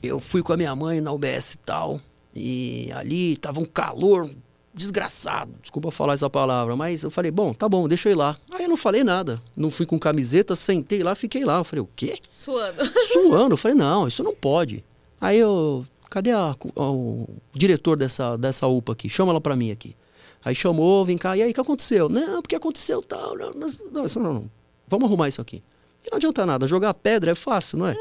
[0.03, 2.01] eu fui com a minha mãe na UBS e tal,
[2.35, 4.29] e ali tava um calor
[4.73, 8.35] desgraçado, desculpa falar essa palavra, mas eu falei, bom, tá bom, deixa eu ir lá.
[8.51, 11.59] Aí eu não falei nada, não fui com camiseta, sentei lá, fiquei lá.
[11.59, 12.19] Eu falei, o quê?
[12.29, 12.85] Suando.
[13.13, 13.53] Suando.
[13.53, 14.83] Eu falei, não, isso não pode.
[15.21, 19.09] Aí eu, cadê a- o diretor dessa, dessa UPA aqui?
[19.09, 19.95] Chama ela pra mim aqui.
[20.43, 22.07] Aí chamou, vem cá, e aí, o que aconteceu?
[22.07, 23.35] Não, porque aconteceu tal.
[23.37, 24.51] Não, não, não, não, não.
[24.87, 25.63] Vamos arrumar isso aqui.
[26.11, 27.95] Não adianta nada, jogar pedra é fácil, não é?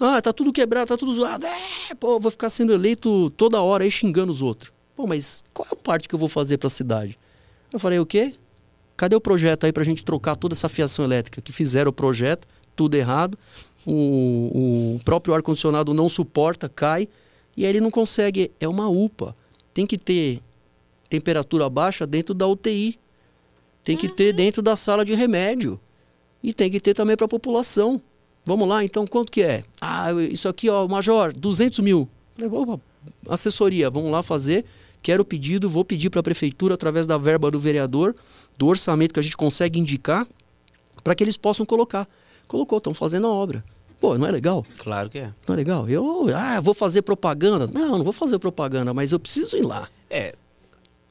[0.00, 1.44] Ah, tá tudo quebrado, tá tudo zoado.
[1.46, 4.72] É, pô, vou ficar sendo eleito toda hora aí xingando os outros.
[4.96, 7.18] Pô, mas qual é a parte que eu vou fazer pra cidade?
[7.70, 8.34] Eu falei, o quê?
[8.96, 11.42] Cadê o projeto aí pra gente trocar toda essa fiação elétrica?
[11.42, 13.38] Que fizeram o projeto, tudo errado.
[13.86, 17.06] O, o próprio ar-condicionado não suporta, cai.
[17.56, 18.50] E aí ele não consegue.
[18.60, 19.36] É uma UPA.
[19.74, 20.40] Tem que ter
[21.08, 22.98] temperatura baixa dentro da UTI.
[23.84, 25.78] Tem que ter dentro da sala de remédio.
[26.42, 28.00] E tem que ter também para a população.
[28.44, 29.62] Vamos lá, então, quanto que é?
[29.80, 32.08] Ah, isso aqui, ó, Major, 200 mil.
[32.34, 32.80] Falei, opa,
[33.28, 34.64] assessoria, vamos lá fazer.
[35.00, 38.14] Quero o pedido, vou pedir para a prefeitura, através da verba do vereador,
[38.58, 40.26] do orçamento que a gente consegue indicar,
[41.04, 42.08] para que eles possam colocar.
[42.48, 43.64] Colocou, estão fazendo a obra.
[44.02, 44.66] Pô, não é legal?
[44.78, 45.32] Claro que é.
[45.46, 45.88] Não é legal?
[45.88, 47.70] Eu, ah, vou fazer propaganda.
[47.72, 49.88] Não, não vou fazer propaganda, mas eu preciso ir lá.
[50.10, 50.34] É,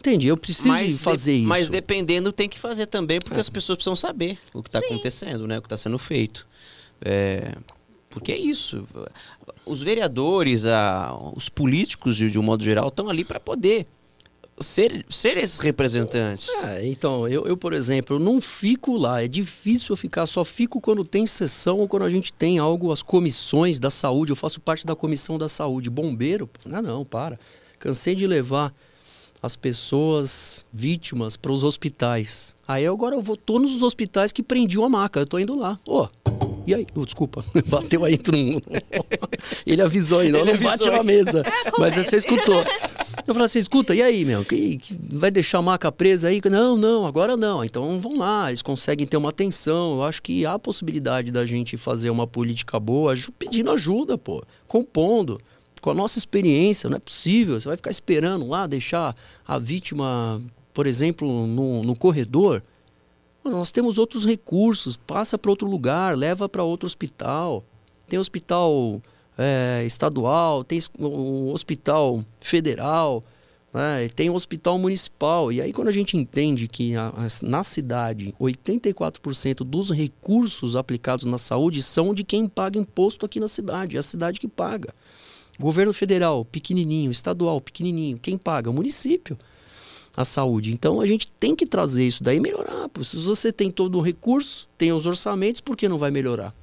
[0.01, 1.45] Entendi, eu preciso mas, fazer de- isso.
[1.45, 1.47] É.
[1.47, 5.47] mas dependendo tem que fazer também, porque as pessoas precisam saber o que está acontecendo,
[5.47, 5.57] né?
[5.57, 6.45] O que está sendo feito.
[6.99, 7.53] É,
[8.09, 8.85] porque é isso.
[9.65, 13.87] Os vereadores, a, os políticos, de, de um modo geral, estão ali para poder
[14.61, 16.49] ser, ser esses representantes.
[16.63, 19.23] É, então, eu, eu, por exemplo, não fico lá.
[19.23, 22.91] É difícil eu ficar, só fico quando tem sessão ou quando a gente tem algo,
[22.91, 24.31] as comissões da saúde.
[24.31, 25.89] Eu faço parte da comissão da saúde.
[25.89, 26.49] Bombeiro?
[26.65, 27.39] Não, não, para.
[27.79, 28.73] Cansei de levar
[29.41, 32.55] as pessoas vítimas para os hospitais.
[32.67, 35.19] Aí agora eu vou todos os hospitais que prendiam a maca.
[35.19, 35.79] Eu tô indo lá.
[35.85, 36.07] Ô,
[36.65, 36.85] e aí?
[36.95, 38.63] Ô, desculpa, bateu aí mundo.
[39.65, 41.43] Ele avisou aí, não, não bate na mesa.
[41.79, 42.63] Mas você escutou.
[43.27, 44.43] Eu falei assim, escuta, e aí, meu?
[44.43, 46.41] Que, que vai deixar a maca presa aí?
[46.49, 47.63] Não, não, agora não.
[47.63, 49.95] Então vão lá, eles conseguem ter uma atenção.
[49.95, 54.43] Eu acho que há a possibilidade da gente fazer uma política boa, pedindo ajuda, pô,
[54.67, 55.39] compondo.
[55.81, 57.59] Com a nossa experiência, não é possível.
[57.59, 59.15] Você vai ficar esperando lá, deixar
[59.47, 60.39] a vítima,
[60.73, 62.63] por exemplo, no, no corredor.
[63.43, 67.63] Nós temos outros recursos, passa para outro lugar, leva para outro hospital.
[68.07, 69.01] Tem hospital
[69.37, 73.23] é, estadual, tem um hospital federal,
[73.73, 75.51] né, tem um hospital municipal.
[75.51, 81.25] E aí, quando a gente entende que a- as- na cidade 84% dos recursos aplicados
[81.25, 84.93] na saúde são de quem paga imposto aqui na cidade, é a cidade que paga.
[85.59, 88.69] Governo federal, pequenininho, estadual, pequenininho, quem paga?
[88.69, 89.37] O município
[90.15, 90.71] a saúde.
[90.71, 92.89] Então a gente tem que trazer isso daí e melhorar.
[92.89, 93.03] pô.
[93.03, 96.53] Se você tem todo o recurso, tem os orçamentos, por que não vai melhorar?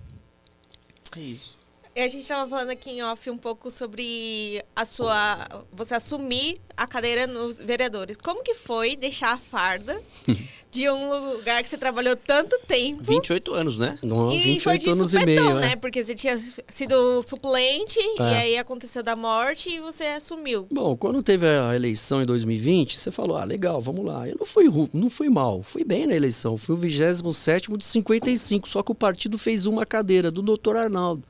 [1.98, 5.48] E a gente estava falando aqui em off um pouco sobre a sua.
[5.72, 8.16] Você assumir a cadeira nos vereadores.
[8.16, 10.00] Como que foi deixar a farda
[10.70, 13.02] de um lugar que você trabalhou tanto tempo?
[13.02, 13.98] 28 anos, né?
[14.00, 15.60] Não, e 28 foi de anos supetão, e meio, né?
[15.70, 15.74] né?
[15.76, 18.36] Porque você tinha sido suplente e É.
[18.42, 20.68] aí aconteceu da morte e você assumiu.
[20.70, 24.28] Bom, quando teve a eleição em 2020, você falou, ah, legal, vamos lá.
[24.28, 26.56] Eu não fui, ru- não fui mal, fui bem na eleição.
[26.56, 31.24] Fui o 27 de 55, só que o partido fez uma cadeira, do doutor Arnaldo.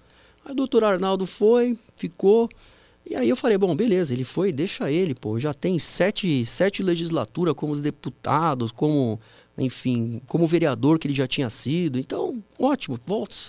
[0.48, 2.48] Aí o doutor Arnaldo foi, ficou.
[3.04, 5.38] E aí eu falei, bom, beleza, ele foi, deixa ele, pô.
[5.38, 9.20] Já tem sete, sete legislaturas como os deputados, como,
[9.58, 11.98] enfim, como vereador que ele já tinha sido.
[11.98, 12.98] Então, ótimo,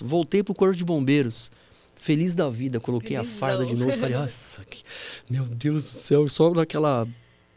[0.01, 1.49] voltei pro Corpo de Bombeiros.
[1.95, 3.39] Feliz da vida, coloquei a Felizão.
[3.39, 4.83] farda de novo, falei, nossa, que-
[5.29, 7.07] meu Deus do céu, só naquela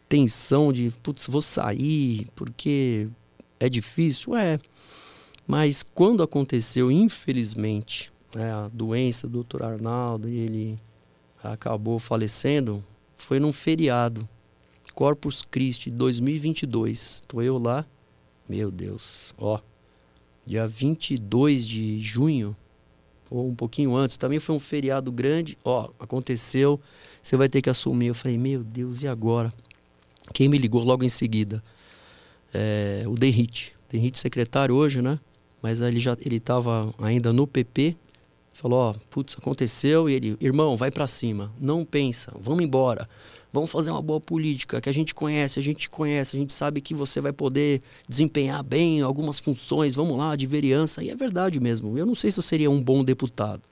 [0.09, 3.09] tensão de, putz, vou sair, porque
[3.59, 4.61] é difícil, é.
[5.47, 9.63] Mas quando aconteceu, infelizmente, né, a doença do Dr.
[9.63, 10.79] Arnaldo e ele
[11.43, 12.85] acabou falecendo,
[13.17, 14.29] foi num feriado,
[14.95, 17.23] Corpus Christi 2022.
[17.27, 17.87] Tô eu lá,
[18.49, 19.61] meu Deus, ó,
[20.47, 22.57] dia 22 de junho,
[23.31, 26.79] ou um pouquinho antes, também foi um feriado grande, ó, aconteceu,
[27.23, 28.09] você vai ter que assumir.
[28.09, 29.53] Eu falei, meu Deus, e agora?
[30.33, 31.63] Quem me ligou logo em seguida?
[32.53, 33.73] É, o Derrite.
[33.89, 35.19] Derrite secretário hoje, né?
[35.63, 37.97] Mas ele já ele estava ainda no PP.
[38.53, 40.09] Falou, ó, putz, aconteceu.
[40.09, 41.53] E ele, irmão, vai para cima.
[41.61, 43.09] Não pensa, vamos embora.
[43.53, 46.81] Vamos fazer uma boa política que a gente conhece, a gente conhece, a gente sabe
[46.81, 49.95] que você vai poder desempenhar bem algumas funções.
[49.95, 51.03] Vamos lá, de vereança.
[51.03, 51.99] E é verdade mesmo.
[51.99, 53.63] Eu não sei se eu seria um bom deputado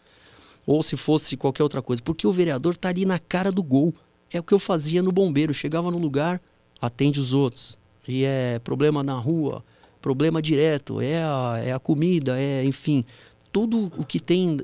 [0.67, 3.95] ou se fosse qualquer outra coisa, porque o vereador tá ali na cara do gol.
[4.33, 6.41] É o que eu fazia no bombeiro, chegava no lugar,
[6.81, 7.77] atende os outros.
[8.07, 9.65] E é problema na rua,
[10.01, 13.05] problema direto, é a, é a comida, é, enfim,
[13.53, 14.59] tudo o que tem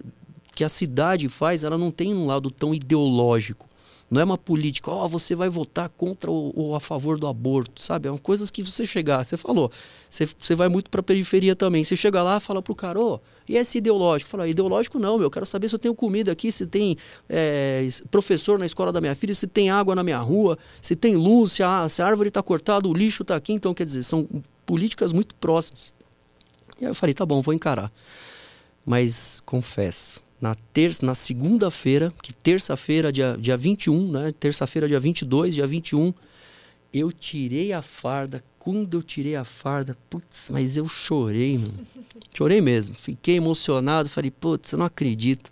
[0.54, 3.68] que a cidade faz, ela não tem um lado tão ideológico.
[4.08, 8.06] Não é uma política, ó, você vai votar contra ou, a favor do aborto, sabe?
[8.06, 9.70] É uma coisa que você chegar, você falou,
[10.08, 11.82] você, você vai muito para a periferia também.
[11.82, 14.30] Você chega lá, fala pro cara, ô, e esse ideológico?
[14.30, 16.96] Fala, ideológico não, meu, eu quero saber se eu tenho comida aqui, se tem
[17.28, 20.94] é, es- professor na escola da minha filha, se tem água na minha rua, se
[20.94, 23.52] tem luz, se a, se a árvore está cortada, o lixo está aqui.
[23.52, 24.26] Então, quer dizer, são
[24.64, 25.92] políticas muito próximas.
[26.80, 27.90] E aí eu falei, tá bom, vou encarar.
[28.86, 34.32] Mas confesso, na terça, na segunda-feira, que terça-feira, dia, dia 21, né?
[34.38, 36.14] Terça-feira, dia 22, dia 21,
[36.94, 38.44] eu tirei a farda.
[38.58, 41.74] Quando eu tirei a farda, putz, mas eu chorei, mano.
[42.32, 42.94] Chorei mesmo.
[42.94, 45.50] Fiquei emocionado, falei, putz, eu não acredito.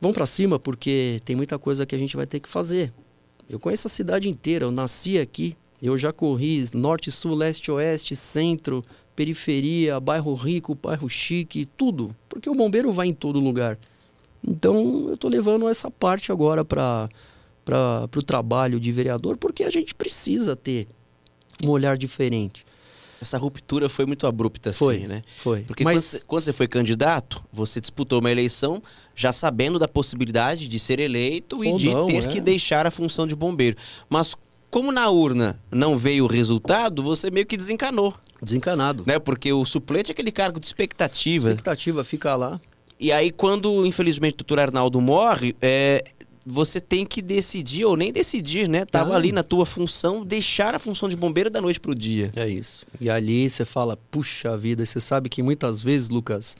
[0.00, 2.92] Vamos pra cima porque tem muita coisa que a gente vai ter que fazer.
[3.48, 8.16] Eu conheço a cidade inteira, eu nasci aqui, eu já corri norte, sul, leste, oeste,
[8.16, 8.84] centro,
[9.16, 13.78] periferia, bairro rico, bairro chique, tudo, porque o bombeiro vai em todo lugar.
[14.46, 17.08] Então eu tô levando essa parte agora para
[17.64, 20.86] para o trabalho de vereador, porque a gente precisa ter
[21.64, 22.64] um olhar diferente.
[23.20, 25.22] Essa ruptura foi muito abrupta, assim, Foi, né?
[25.38, 25.62] Foi.
[25.62, 28.80] Porque quando, você, quando você foi candidato, você disputou uma eleição
[29.16, 32.26] já sabendo da possibilidade de ser eleito e Ou de não, ter é.
[32.28, 33.76] que deixar a função de bombeiro.
[34.08, 34.36] Mas
[34.76, 38.12] como na urna não veio o resultado, você meio que desencanou,
[38.42, 39.04] desencanado.
[39.06, 39.18] né?
[39.18, 41.48] Porque o suplente é aquele cargo de expectativa.
[41.48, 42.60] expectativa fica lá.
[43.00, 46.04] E aí, quando, infelizmente, o doutor Arnaldo morre, é,
[46.44, 48.84] você tem que decidir, ou nem decidir, né?
[48.84, 49.16] Tava Ah.
[49.16, 52.30] ali na tua função, deixar a função de bombeiro da noite pro dia.
[52.36, 52.84] É isso.
[53.00, 56.54] E ali você fala, puxa vida, e você sabe que muitas vezes, Lucas,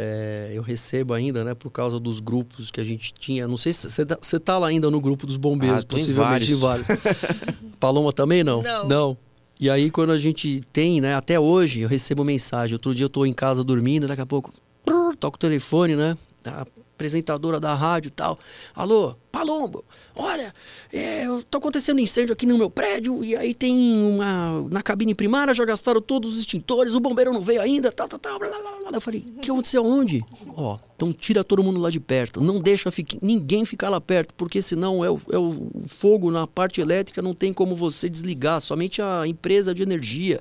[0.00, 3.48] é, eu recebo ainda, né, por causa dos grupos que a gente tinha.
[3.48, 6.52] Não sei se você tá, você tá lá ainda no grupo dos bombeiros, Ah, possivelmente
[6.52, 6.86] em vários.
[7.80, 8.62] Paloma também não?
[8.86, 9.18] Não.
[9.58, 12.74] E aí, quando a gente tem, né, até hoje, eu recebo mensagem.
[12.76, 14.52] Outro dia eu tô em casa dormindo, daqui a pouco,
[14.84, 16.16] prrr, toca o telefone, né?
[16.44, 16.64] A
[17.02, 18.36] apresentadora da rádio e tal.
[18.74, 19.84] Alô, Palombo,
[20.16, 20.52] olha,
[20.92, 24.66] é, tá acontecendo incêndio aqui no meu prédio e aí tem uma.
[24.68, 28.18] Na cabine primária já gastaram todos os extintores, o bombeiro não veio ainda, tal, tal,
[28.18, 28.38] tal.
[28.40, 28.90] Blá, blá, blá.
[28.92, 30.24] Eu falei, que aconteceu onde?
[30.56, 32.40] Ó, então tira todo mundo lá de perto.
[32.40, 36.48] Não deixa fique- ninguém ficar lá perto, porque senão é o, é o fogo na
[36.48, 40.40] parte elétrica, não tem como você desligar, somente a empresa de energia.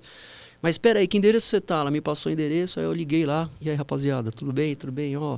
[0.59, 1.81] Mas espera aí, que endereço você tá?
[1.81, 3.47] Ela me passou o endereço, aí eu liguei lá.
[3.61, 4.73] E aí, rapaziada, tudo bem?
[4.75, 5.15] Tudo bem?
[5.15, 5.37] Ó,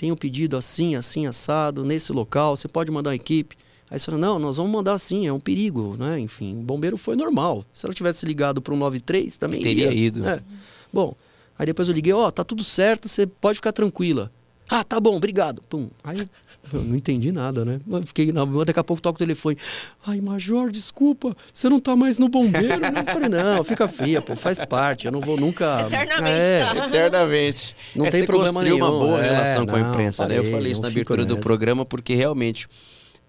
[0.00, 3.54] tem um pedido assim, assim, assado, nesse local, você pode mandar uma equipe.
[3.90, 6.18] Aí você fala, não, nós vamos mandar sim, é um perigo, né?
[6.18, 7.66] Enfim, o bombeiro foi normal.
[7.70, 10.06] Se ela tivesse ligado para o 93, também Teria iria.
[10.06, 10.26] ido.
[10.26, 10.40] É.
[10.90, 11.14] Bom,
[11.58, 14.30] aí depois eu liguei, ó, tá tudo certo, você pode ficar tranquila.
[14.70, 15.60] Ah, tá bom, obrigado.
[15.68, 15.88] Pum.
[16.04, 16.18] Aí
[16.72, 17.80] eu não entendi nada, né?
[17.90, 19.56] Eu fiquei na daqui a pouco toca o telefone.
[20.06, 22.68] Ai, Major, desculpa, você não tá mais no bombeiro?
[22.74, 25.06] Eu falei, não, fica fria, pô, faz parte.
[25.06, 25.86] Eu não vou nunca.
[25.86, 26.86] Eternamente, É, tá?
[26.86, 27.76] Eternamente.
[27.96, 28.98] Não É, tem você problema construiu uma nenhum.
[29.00, 30.38] boa É, relação com a não, imprensa, né?
[30.38, 32.68] Eu falei, isso não na abertura do programa, porque realmente.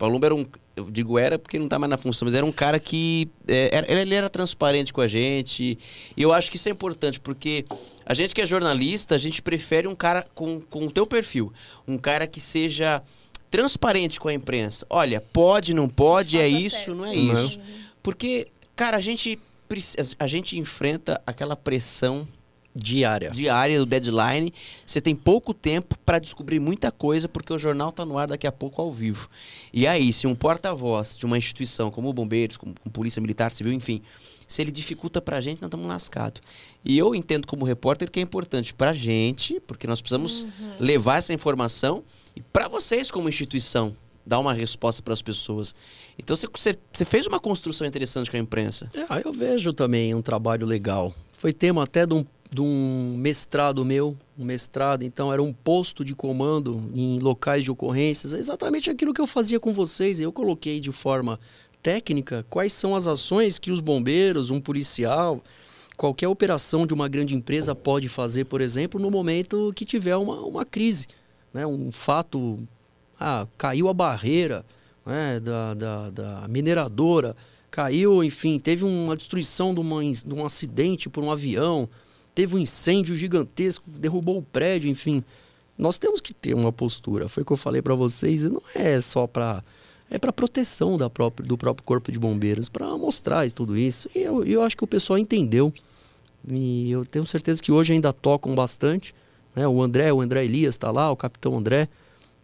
[0.02, 0.44] Palumbo era um.
[0.76, 3.30] Eu digo era porque não tá mais na função, mas era um cara que.
[3.48, 5.78] é, era- ele era transparente com a gente.
[6.18, 7.64] E eu acho que isso é importante, porque
[8.04, 11.54] a gente que é jornalista, a gente prefere um cara com, com o teu perfil.
[11.88, 13.04] Um cara que seja
[13.52, 14.84] transparente com a imprensa.
[14.90, 17.60] Olha, pode, não pode, é isso, não é isso.
[18.02, 19.38] Porque, cara, a gente,
[20.18, 22.28] a gente enfrenta aquela pressão
[22.74, 23.32] Diária.
[23.32, 24.54] diária do deadline.
[24.86, 28.48] Você tem pouco tempo para descobrir muita coisa, porque o jornal tá no ar daqui
[28.48, 29.30] a pouco ao vivo.
[29.74, 33.52] E aí, se um porta-voz de uma instituição como o Bombeiros, como, como Polícia Militar
[33.52, 34.02] Civil, enfim,
[34.48, 36.42] se ele dificulta pra gente, nós estamos lascados.
[36.84, 40.48] E eu entendo como repórter que é importante pra gente, porque nós precisamos
[40.80, 42.04] levar essa informação
[42.36, 45.74] e pra vocês como instituição dar uma resposta para as pessoas.
[46.18, 46.48] Então você,
[46.94, 48.88] você, fez uma construção interessante com a imprensa.
[48.94, 51.14] É, eu vejo também um trabalho legal.
[51.32, 56.04] Foi tema até de um, de um mestrado meu, um mestrado, então era um posto
[56.04, 60.20] de comando em locais de ocorrências, exatamente aquilo que eu fazia com vocês.
[60.20, 61.40] Eu coloquei de forma
[61.82, 65.42] técnica quais são as ações que os bombeiros, um policial,
[65.96, 70.42] qualquer operação de uma grande empresa pode fazer, por exemplo, no momento que tiver uma,
[70.42, 71.08] uma crise,
[71.54, 71.66] né?
[71.66, 72.60] um fato,
[73.18, 74.66] ah, caiu a barreira
[75.06, 75.40] né?
[75.40, 77.34] da, da, da mineradora,
[77.70, 81.88] caiu, enfim, teve uma destruição de, uma, de um acidente por um avião,
[82.34, 85.24] teve um incêndio gigantesco, derrubou o prédio, enfim.
[85.78, 87.28] Nós temos que ter uma postura.
[87.28, 89.64] Foi o que eu falei para vocês, não é só para
[90.14, 94.10] é para proteção da própria, do próprio corpo de bombeiros, para mostrar tudo isso.
[94.14, 95.74] E eu, eu acho que o pessoal entendeu.
[96.50, 99.16] E eu tenho certeza que hoje ainda tocam bastante.
[99.56, 99.66] Né?
[99.66, 101.88] O André, o André Elias está lá, o capitão André.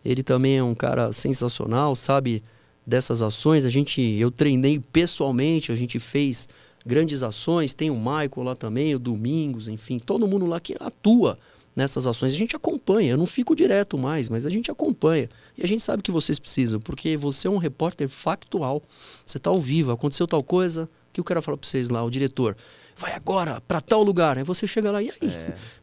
[0.06, 2.42] Ele também é um cara sensacional, sabe
[2.86, 3.66] dessas ações.
[3.66, 6.48] A gente, eu treinei pessoalmente, a gente fez
[6.88, 7.74] grandes ações.
[7.74, 11.38] Tem o Michael lá também, o Domingos, enfim, todo mundo lá que atua
[11.76, 12.34] nessas ações.
[12.34, 15.30] A gente acompanha, eu não fico direto mais, mas a gente acompanha.
[15.56, 18.82] E a gente sabe que vocês precisam, porque você é um repórter factual.
[19.24, 22.10] Você está ao vivo, aconteceu tal coisa, que eu quero falar para vocês lá, o
[22.10, 22.58] diretor?
[22.98, 24.38] Vai agora para tal lugar.
[24.38, 25.30] Aí você chega lá e aí?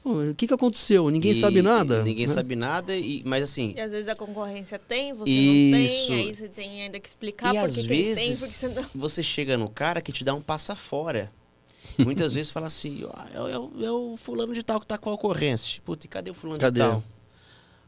[0.02, 1.08] Pô, O que, que aconteceu?
[1.10, 2.00] Ninguém E- sabe nada?
[2.00, 2.32] e Ninguém né?
[2.32, 5.70] sabe nada, e, mas assim, E às vezes a concorrência tem, você Isso.
[5.72, 5.78] não
[6.10, 8.54] tem, aí você tem ainda que explicar e por que que eles têm, vezes porque
[8.54, 8.84] você não.
[8.94, 11.30] você chega no cara que te dá um passa fora.
[11.98, 13.12] Muitas vezes fala assim, ó,
[13.48, 15.80] é, o- é é o fulano de tal que tá com a ocorrência.
[15.84, 16.80] Puta, e cadê o fulano Cadê?
[16.80, 17.02] de tal?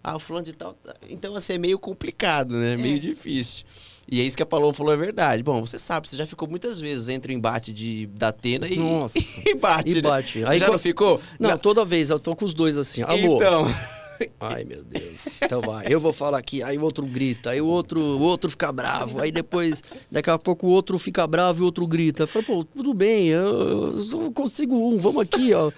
[0.09, 0.73] Ah, o fulano de tal.
[0.75, 2.75] tá- Então, assim, é meio complicado, né?
[2.75, 3.65] É meio difícil.
[4.09, 5.43] E é isso que a Paloma falou, é verdade.
[5.43, 8.77] Bom, você sabe, você já ficou muitas vezes entre o embate de, da Atena e,
[8.77, 9.19] Nossa.
[9.45, 9.91] e bate.
[9.91, 10.01] E né?
[10.03, 10.39] bate.
[10.41, 11.21] Você Aí já quando- não ficou?
[11.41, 13.03] Não, toda vez eu tô com os dois assim.
[13.03, 13.17] Alô?
[13.35, 13.67] Então,
[14.39, 15.43] Ai, meu Deus.
[15.43, 15.87] Então vai.
[15.93, 19.21] Eu vou falar aqui, aí o outro grita, aí o outro, o outro fica bravo,
[19.21, 22.23] aí depois, daqui a pouco o outro fica bravo e o outro grita.
[22.23, 25.71] Eu falo, pô, tudo bem, eu, eu consigo um, vamos aqui, ó.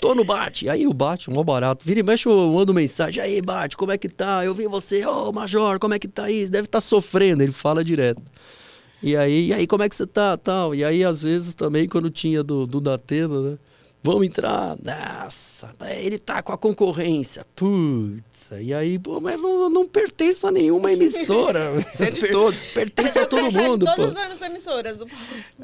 [0.00, 0.68] Tô no bate.
[0.68, 1.84] Aí o bate, mó barato.
[1.84, 3.22] Vira e mexe, eu mando mensagem.
[3.22, 4.44] Aí, bate, como é que tá?
[4.44, 6.48] Eu vi você, ô Major, como é que tá aí?
[6.48, 7.42] Deve estar sofrendo.
[7.42, 8.22] Ele fala direto.
[9.02, 10.36] E aí, e aí, como é que você tá?
[10.36, 10.74] Tal.
[10.74, 13.58] E aí, às vezes, também, quando tinha do, do Datena, né?
[14.02, 14.76] Vamos entrar.
[14.82, 17.44] Nossa, ele tá com a concorrência.
[17.54, 18.48] Putz.
[18.58, 21.72] E aí, pô, mas não, não pertence a nenhuma emissora.
[21.92, 22.72] Você é de Per- todos.
[22.72, 23.94] Pertence a todo de mundo, pô.
[23.96, 24.98] todas as emissoras.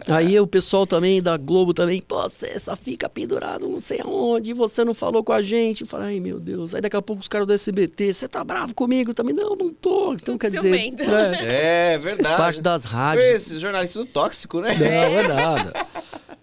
[0.08, 4.52] Aí o pessoal também da Globo também, pô, você só fica pendurado não sei aonde,
[4.52, 5.84] você não falou com a gente.
[5.86, 6.74] Fala, ai meu Deus.
[6.74, 9.34] Aí daqui a pouco os caras do SBT, você tá bravo comigo também?
[9.34, 10.12] Não, não tô.
[10.12, 10.60] Então quer dizer.
[10.60, 11.02] ciumento.
[11.02, 12.24] É, é verdade.
[12.28, 13.24] faz parte das rádios.
[13.24, 14.74] Esse jornalista tóxico, né?
[14.78, 14.86] Não,
[15.18, 15.72] é nada.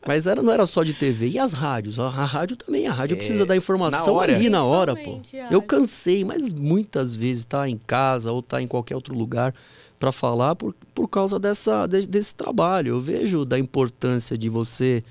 [0.06, 1.30] Mas era, não era só de TV.
[1.30, 2.00] E as rádios?
[2.00, 2.88] A, a rádio também.
[2.88, 4.36] A rádio É, precisa da informação na hora.
[4.36, 5.20] ali na hora, pô.
[5.50, 9.54] A Eu cansei, mas muitas vezes tá em casa ou tá em qualquer outro lugar
[10.00, 12.90] para falar por, por causa dessa, de- desse trabalho.
[12.90, 15.02] Eu vejo da importância de você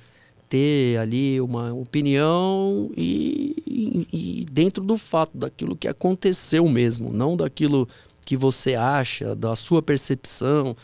[0.48, 7.34] ter ali uma opinião e, e- e dentro do fato daquilo que aconteceu mesmo, não
[7.36, 7.88] daquilo
[8.26, 10.76] que você acha, da sua percepção,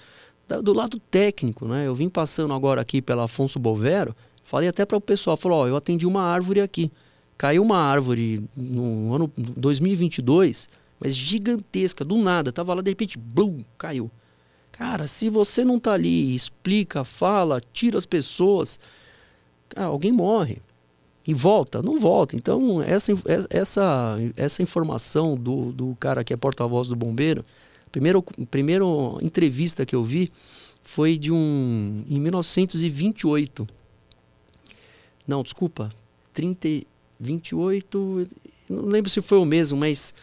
[0.56, 1.86] do lado técnico, né?
[1.86, 5.68] Eu vim passando agora aqui pela Afonso Bovero, falei até para o pessoal, falou, ó,
[5.68, 6.90] eu atendi uma árvore aqui.
[7.36, 13.62] Caiu uma árvore no ano 2022, mas gigantesca, do nada, tava lá de repente, blum,
[13.76, 14.10] caiu.
[14.72, 18.80] Cara, se você não tá ali, explica, fala, tira as pessoas,
[19.68, 20.58] cara, alguém morre.
[21.26, 22.34] E volta, não volta.
[22.34, 23.12] Então, essa,
[23.50, 27.44] essa, essa informação do, do cara que é porta-voz do bombeiro,
[27.90, 30.30] primeiro, primeiro entrevista que eu vi
[30.82, 32.04] foi de um.
[32.08, 33.66] em 1928.
[35.26, 35.90] Não, desculpa.
[36.32, 36.86] 30,
[37.20, 38.28] 28.
[38.68, 40.14] Não lembro se foi o mesmo, mas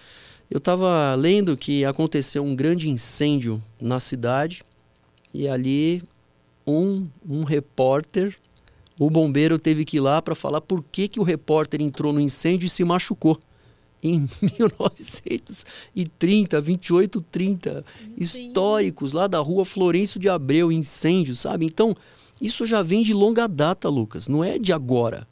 [0.50, 4.64] Eu estava lendo que aconteceu um grande incêndio na cidade
[5.34, 6.04] e ali
[6.66, 8.38] um, um repórter,
[8.98, 12.22] o bombeiro teve que ir lá para falar por que, que o repórter entrou no
[12.22, 13.40] incêndio e se machucou.
[14.06, 14.28] Em
[14.60, 17.84] 1930, 28, 30,
[18.16, 21.66] históricos lá da rua Florencio de Abreu, incêndio, sabe?
[21.66, 21.98] Então,
[22.40, 25.28] isso já vem de longa data, Lucas, não é de agora.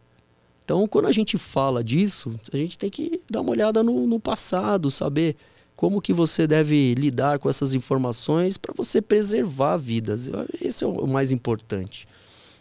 [0.66, 4.20] Então, quando a gente fala disso, a gente tem que dar uma olhada no, no
[4.20, 5.36] passado, saber
[5.76, 10.32] como que você deve lidar com essas informações para você preservar vidas.
[10.60, 12.08] Esse é o mais importante.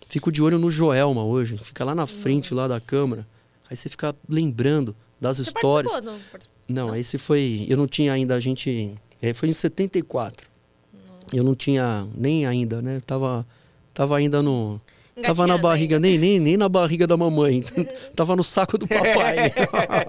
[0.09, 2.69] Fico de olho no Joelma hoje, fica lá na frente Nossa.
[2.69, 3.27] lá da câmera.
[3.71, 5.93] Aí você fica lembrando das você histórias.
[6.03, 10.49] Não, não, não, esse foi, eu não tinha ainda a gente, é, foi em 74.
[10.93, 11.37] Nossa.
[11.37, 12.97] Eu não tinha nem ainda, né?
[12.97, 13.47] Eu tava
[13.95, 14.81] tava ainda no
[15.21, 17.63] Tava na barriga, nem, nem, nem na barriga da mamãe.
[18.17, 19.53] Tava no saco do papai.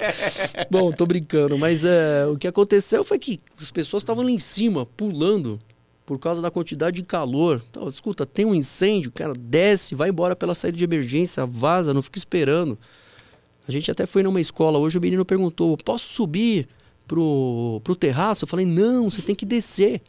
[0.72, 1.58] Bom, tô brincando.
[1.58, 5.60] Mas é, o que aconteceu foi que as pessoas estavam lá em cima, pulando,
[6.06, 7.62] por causa da quantidade de calor.
[7.70, 12.02] Então, escuta, tem um incêndio, cara, desce, vai embora pela saída de emergência, vaza, não
[12.02, 12.80] fica esperando.
[13.68, 16.68] A gente até foi numa escola hoje, o menino perguntou: posso subir
[17.08, 18.44] pro, pro terraço?
[18.44, 20.02] Eu falei: não, você tem que descer.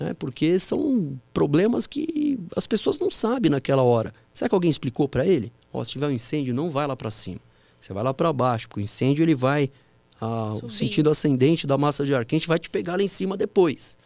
[0.00, 4.14] É, porque são problemas que as pessoas não sabem naquela hora.
[4.32, 5.52] Será que alguém explicou para ele?
[5.72, 7.40] Oh, se tiver um incêndio, não vai lá para cima.
[7.80, 9.70] Você vai lá para baixo, porque o incêndio ele vai
[10.20, 13.36] ah, o sentido ascendente da massa de ar quente vai te pegar lá em cima
[13.36, 13.98] depois.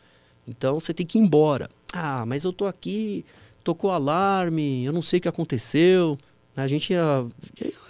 [0.47, 1.69] Então você tem que ir embora.
[1.93, 3.25] Ah, mas eu tô aqui,
[3.63, 6.19] tocou alarme, eu não sei o que aconteceu.
[6.57, 6.99] A gente é,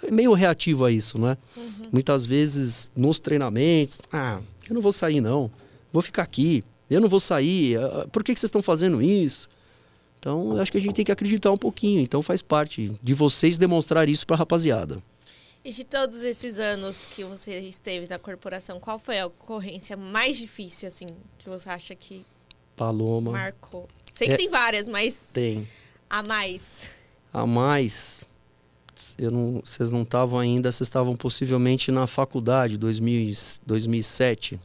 [0.03, 1.37] é meio reativo a isso, né?
[1.55, 1.89] Uhum.
[1.91, 5.51] Muitas vezes nos treinamentos, ah, eu não vou sair não,
[5.93, 9.49] vou ficar aqui, eu não vou sair, ah, por que, que vocês estão fazendo isso?
[10.19, 12.01] Então, acho que a gente tem que acreditar um pouquinho.
[12.01, 14.99] Então, faz parte de vocês demonstrar isso para a rapaziada.
[15.63, 20.35] E de todos esses anos que você esteve na corporação, qual foi a ocorrência mais
[20.35, 21.07] difícil, assim,
[21.37, 22.25] que você acha que
[22.75, 23.87] Paloma marcou?
[24.13, 25.67] Sei que é, tem várias, mas tem
[26.09, 26.89] a mais.
[27.31, 28.23] A mais,
[29.17, 33.33] eu não, vocês não estavam ainda, vocês estavam possivelmente na faculdade, 2000,
[33.65, 34.59] 2007.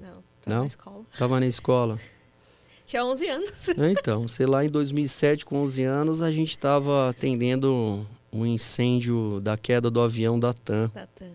[0.00, 0.12] Não,
[0.42, 0.60] tava não?
[0.60, 1.04] na escola.
[1.18, 1.98] Tava na escola.
[2.86, 3.68] Tinha 11 anos.
[3.68, 9.40] É, então, sei lá, em 2007, com 11 anos, a gente estava atendendo um incêndio
[9.40, 10.90] da queda do avião da TAM.
[10.92, 11.30] Da TAM.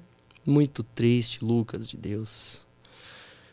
[0.46, 2.62] Muito triste, Lucas, de Deus.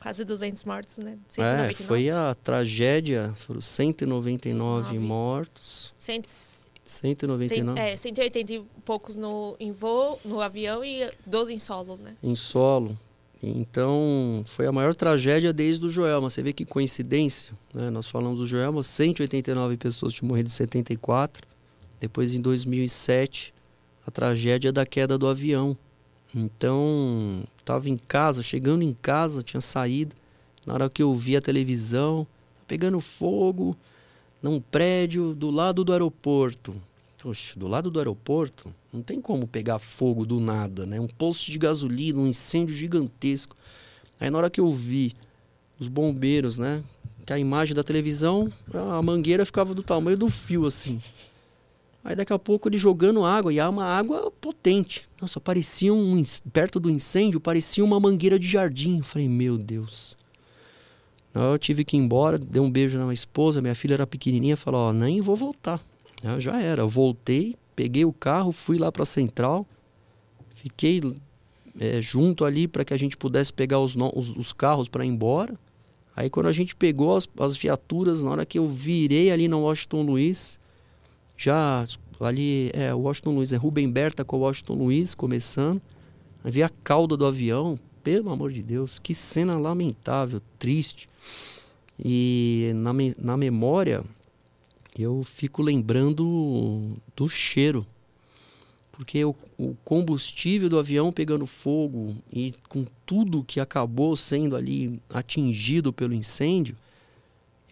[0.00, 1.16] Quase 200 mortos, né?
[1.28, 1.70] 199.
[1.70, 4.98] É, foi a tragédia, foram 199 109.
[4.98, 5.94] mortos.
[5.96, 6.22] 100,
[6.92, 7.80] 199?
[7.80, 12.14] é, 180 e poucos no, em voo, no avião e 12 em solo, né?
[12.22, 12.96] Em solo.
[13.42, 16.30] Então, foi a maior tragédia desde o Joelma.
[16.30, 17.90] Você vê que coincidência, né?
[17.90, 21.48] Nós falamos do Joelma, 189 pessoas tinham morrido em 74.
[21.98, 23.52] Depois, em 2007,
[24.06, 25.76] a tragédia da queda do avião.
[26.34, 30.14] Então, estava em casa, chegando em casa, tinha saído.
[30.64, 32.24] Na hora que eu vi a televisão,
[32.54, 33.76] tá pegando fogo
[34.42, 36.74] num prédio do lado do aeroporto.
[37.22, 40.98] Poxa, do lado do aeroporto, não tem como pegar fogo do nada, né?
[40.98, 43.56] Um posto de gasolina, um incêndio gigantesco.
[44.18, 45.14] Aí na hora que eu vi
[45.78, 46.82] os bombeiros, né?
[47.24, 51.00] Que a imagem da televisão, a mangueira ficava do tamanho do fio, assim.
[52.02, 55.08] Aí daqui a pouco ele jogando água, e é uma água potente.
[55.20, 56.20] Nossa, parecia um.
[56.52, 58.98] Perto do incêndio, parecia uma mangueira de jardim.
[58.98, 60.16] Eu falei, meu Deus.
[61.34, 64.56] Eu tive que ir embora, dei um beijo na minha esposa, minha filha era pequenininha,
[64.56, 65.80] falou, ó, nem vou voltar.
[66.22, 66.82] Eu já era.
[66.82, 69.66] Eu voltei, peguei o carro, fui lá para a central,
[70.54, 71.00] fiquei
[71.80, 75.08] é, junto ali para que a gente pudesse pegar os, os, os carros para ir
[75.08, 75.58] embora.
[76.14, 79.60] Aí quando a gente pegou as, as viaturas, na hora que eu virei ali no
[79.60, 80.60] Washington Luiz,
[81.36, 81.84] já
[82.20, 85.80] ali é Washington Luiz, é Rubem Berta com o Washington Luiz começando,
[86.44, 91.08] vi a cauda do avião, pelo amor de Deus, que cena lamentável, triste.
[91.98, 94.04] E na, na memória,
[94.98, 97.86] eu fico lembrando do cheiro.
[98.90, 105.00] Porque o, o, combustível do avião pegando fogo e com tudo que acabou sendo ali
[105.08, 106.76] atingido pelo incêndio,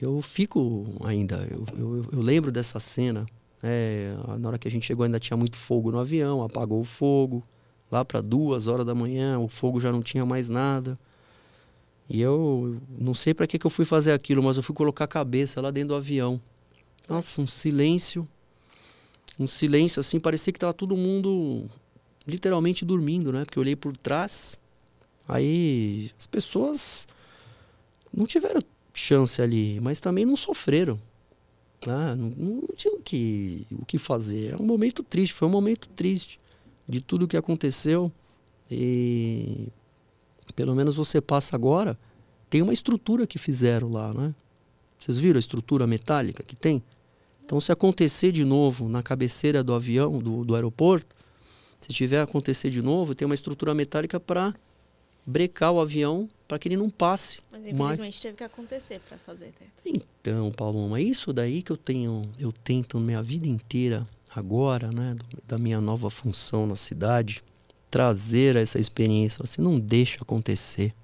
[0.00, 3.26] eu fico ainda, eu, eu, eu lembro dessa cena.
[3.62, 6.84] É, na hora que a gente chegou ainda tinha muito fogo no avião, apagou o
[6.84, 7.44] fogo.
[7.90, 10.98] Lá para duas horas da manhã, o fogo já não tinha mais nada.
[12.08, 15.04] E eu não sei para que, que eu fui fazer aquilo, mas eu fui colocar
[15.04, 16.40] a cabeça lá dentro do avião.
[17.08, 18.26] Nossa, um silêncio.
[19.38, 21.68] Um silêncio assim, parecia que estava todo mundo
[22.26, 23.44] literalmente dormindo, né?
[23.44, 24.56] Porque eu olhei por trás,
[25.26, 27.08] aí as pessoas
[28.12, 28.60] não tiveram
[28.92, 30.98] chance ali, mas também não sofreram.
[31.86, 32.14] Né?
[32.16, 34.54] Não, não tinha o que, o que fazer.
[34.54, 36.39] É um momento triste, foi um momento triste
[36.90, 38.12] de tudo que aconteceu.
[38.70, 39.68] E
[40.54, 41.96] pelo menos você passa agora
[42.50, 44.34] tem uma estrutura que fizeram lá, né?
[44.98, 46.82] Vocês viram a estrutura metálica que tem?
[47.44, 51.14] Então, se acontecer de novo na cabeceira do avião, do, do aeroporto,
[51.78, 54.52] se tiver acontecer de novo, tem uma estrutura metálica para
[55.24, 57.38] brecar o avião para que ele não passe.
[57.50, 59.70] Mas infelizmente teve que acontecer para fazer teto.
[59.86, 65.16] Então, Paloma, é isso daí que eu tenho, eu tento minha vida inteira agora, né,
[65.46, 67.42] da minha nova função na cidade,
[67.90, 69.44] trazer essa experiência.
[69.44, 70.94] Você não deixa acontecer,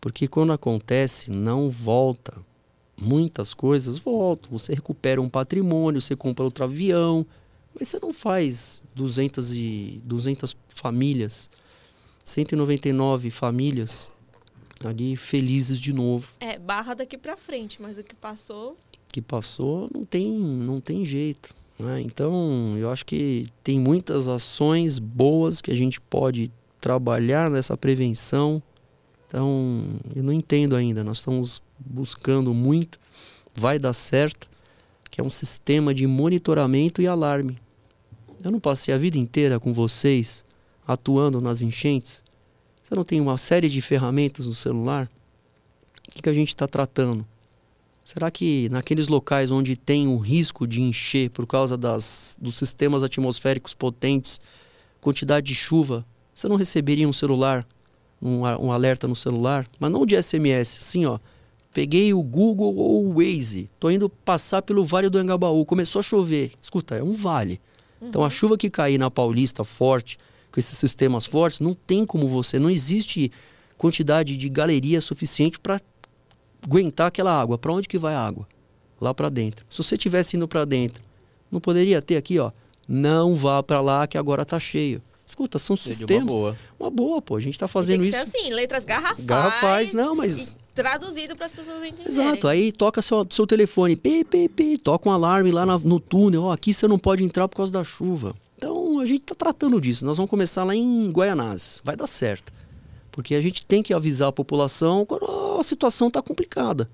[0.00, 2.36] porque quando acontece não volta.
[3.00, 4.52] Muitas coisas voltam.
[4.52, 7.26] Você recupera um patrimônio, você compra outro avião,
[7.74, 11.50] mas você não faz 200 e 200 famílias,
[12.24, 14.12] 199 famílias
[14.84, 16.32] ali felizes de novo.
[16.40, 18.76] É, barra daqui para frente, mas o que passou.
[19.08, 21.54] Que passou não tem, não tem jeito.
[21.78, 22.00] Né?
[22.02, 26.50] Então, eu acho que tem muitas ações boas que a gente pode
[26.80, 28.62] trabalhar nessa prevenção.
[29.26, 31.02] Então, eu não entendo ainda.
[31.02, 32.98] Nós estamos buscando muito,
[33.54, 34.48] vai dar certo,
[35.10, 37.58] que é um sistema de monitoramento e alarme.
[38.42, 40.44] Eu não passei a vida inteira com vocês
[40.86, 42.22] atuando nas enchentes.
[42.82, 45.10] Você não tem uma série de ferramentas no celular?
[46.06, 47.26] O que, que a gente está tratando?
[48.04, 53.02] Será que naqueles locais onde tem o risco de encher por causa das, dos sistemas
[53.02, 54.38] atmosféricos potentes,
[55.00, 57.66] quantidade de chuva, você não receberia um celular,
[58.20, 59.66] um, um alerta no celular?
[59.78, 61.18] Mas não de SMS, assim ó.
[61.72, 66.02] Peguei o Google ou o Waze, tô indo passar pelo Vale do Engabaú, começou a
[66.02, 66.52] chover.
[66.60, 67.58] Escuta, é um vale.
[68.00, 68.08] Uhum.
[68.08, 70.18] Então a chuva que cair na Paulista forte,
[70.52, 73.32] com esses sistemas fortes, não tem como você, não existe
[73.76, 75.80] quantidade de galeria suficiente para
[76.64, 77.58] aguentar aquela água.
[77.58, 78.46] Para onde que vai a água?
[79.00, 79.64] Lá para dentro.
[79.68, 81.02] Se você tivesse indo para dentro,
[81.50, 82.50] não poderia ter aqui, ó,
[82.88, 85.02] não vá para lá que agora tá cheio.
[85.26, 86.24] Escuta, são Seria sistemas.
[86.24, 86.58] Uma boa.
[86.78, 87.36] Uma boa, pô.
[87.36, 88.12] A gente tá fazendo isso.
[88.12, 89.24] Tem que ser assim, letras garrafais.
[89.24, 92.08] Garrafais, não, mas traduzido para as pessoas entenderem.
[92.08, 96.00] Exato, aí toca seu, seu telefone, pi, pi, pi, toca um alarme lá na, no
[96.00, 98.34] túnel, ó, aqui você não pode entrar por causa da chuva.
[98.58, 100.04] Então a gente está tratando disso.
[100.04, 101.80] Nós vamos começar lá em Guaianazes.
[101.84, 102.52] Vai dar certo.
[103.14, 105.24] Porque a gente tem que avisar a população quando
[105.56, 106.90] a situação está complicada.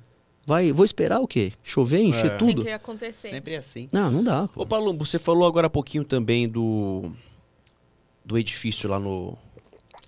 [0.47, 1.55] Vai, vou esperar o quê?
[1.63, 2.37] Chover, encher é.
[2.37, 2.57] tudo?
[2.57, 3.31] Tem que acontecer.
[3.31, 3.89] Sempre assim.
[3.91, 4.47] Não, não dá.
[4.49, 4.63] Pô.
[4.63, 7.11] Ô, Palumbo, você falou agora há pouquinho também do,
[8.23, 9.35] do edifício lá no...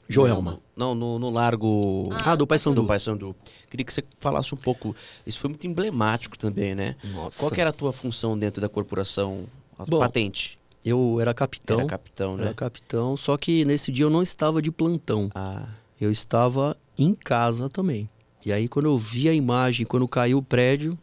[0.07, 0.61] Joelma.
[0.77, 2.11] Não, no, no Largo...
[2.13, 2.83] Ah, ah do Paysandu.
[2.83, 3.35] Do Paysandu.
[3.71, 4.95] Queria que você falasse um pouco...
[5.27, 6.95] Isso foi muito emblemático também, né?
[7.15, 7.39] Nossa.
[7.39, 9.47] Qual que era a tua função dentro da corporação?
[9.79, 10.59] A Bom, patente?
[10.85, 11.79] Eu era capitão.
[11.81, 12.45] Era capitão, né?
[12.45, 15.31] Era capitão, só que nesse dia eu não estava de plantão.
[15.35, 15.67] Ah.
[16.03, 18.11] Eu estava em casa também.
[18.45, 20.99] E aí quando eu vi a imagem, quando caiu o prédio,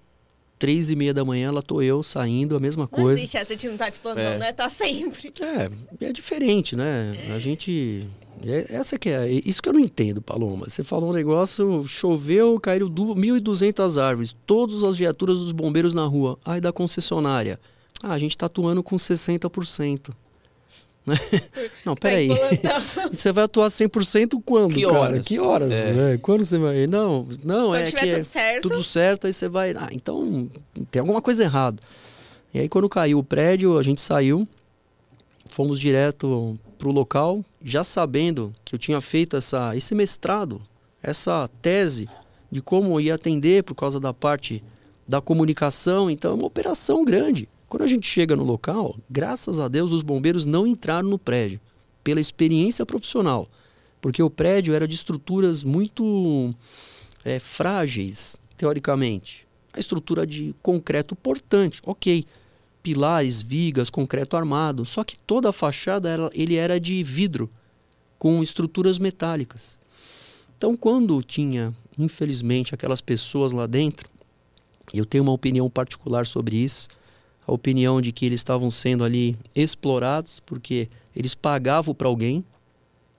[0.58, 3.12] três e meia da manhã, lá tô eu saindo, a mesma coisa.
[3.12, 4.38] Não existe essa de não estar tá de plantão, é.
[4.38, 4.52] né?
[4.52, 5.32] Tá sempre.
[5.40, 7.16] É, é diferente, né?
[7.30, 7.32] É.
[7.32, 8.06] A gente...
[8.46, 9.30] É, essa que é...
[9.46, 10.68] Isso que eu não entendo, Paloma.
[10.68, 16.38] Você falou um negócio, choveu, caíram 1.200 árvores, todas as viaturas dos bombeiros na rua.
[16.44, 17.58] Aí da concessionária
[18.04, 20.12] ah, a gente está atuando com 60%.
[21.86, 22.30] Não, peraí.
[23.12, 25.00] você vai atuar 100% quando, que cara?
[25.00, 25.26] Horas?
[25.26, 25.72] Que horas?
[25.72, 26.14] É.
[26.14, 26.88] É, quando você vai?
[26.88, 28.70] Não, não quando é que tudo certo.
[28.70, 29.72] tudo certo, aí você vai.
[29.72, 30.50] Ah, então
[30.92, 31.82] tem alguma coisa errada.
[32.54, 34.48] E aí quando caiu o prédio, a gente saiu,
[35.46, 40.62] fomos direto pro local, já sabendo que eu tinha feito essa esse mestrado,
[41.02, 42.08] essa tese
[42.52, 44.64] de como ia atender por causa da parte
[45.08, 47.50] da comunicação, então é uma operação grande.
[47.70, 51.62] Quando a gente chega no local, graças a Deus os bombeiros não entraram no prédio,
[52.04, 53.48] pela experiência profissional,
[54.02, 56.54] porque o prédio era de estruturas muito
[57.24, 59.48] é, frágeis, teoricamente.
[59.72, 62.26] A estrutura de concreto portante, ok.
[62.82, 67.52] Pilares, vigas, concreto armado, só que toda a fachada era, ele era de vidro,
[68.18, 69.80] com estruturas metálicas.
[70.58, 74.10] Então, quando tinha, infelizmente, aquelas pessoas lá dentro,
[74.92, 76.88] eu tenho uma opinião particular sobre isso,
[77.50, 82.46] a opinião de que eles estavam sendo ali explorados, porque eles pagavam para alguém,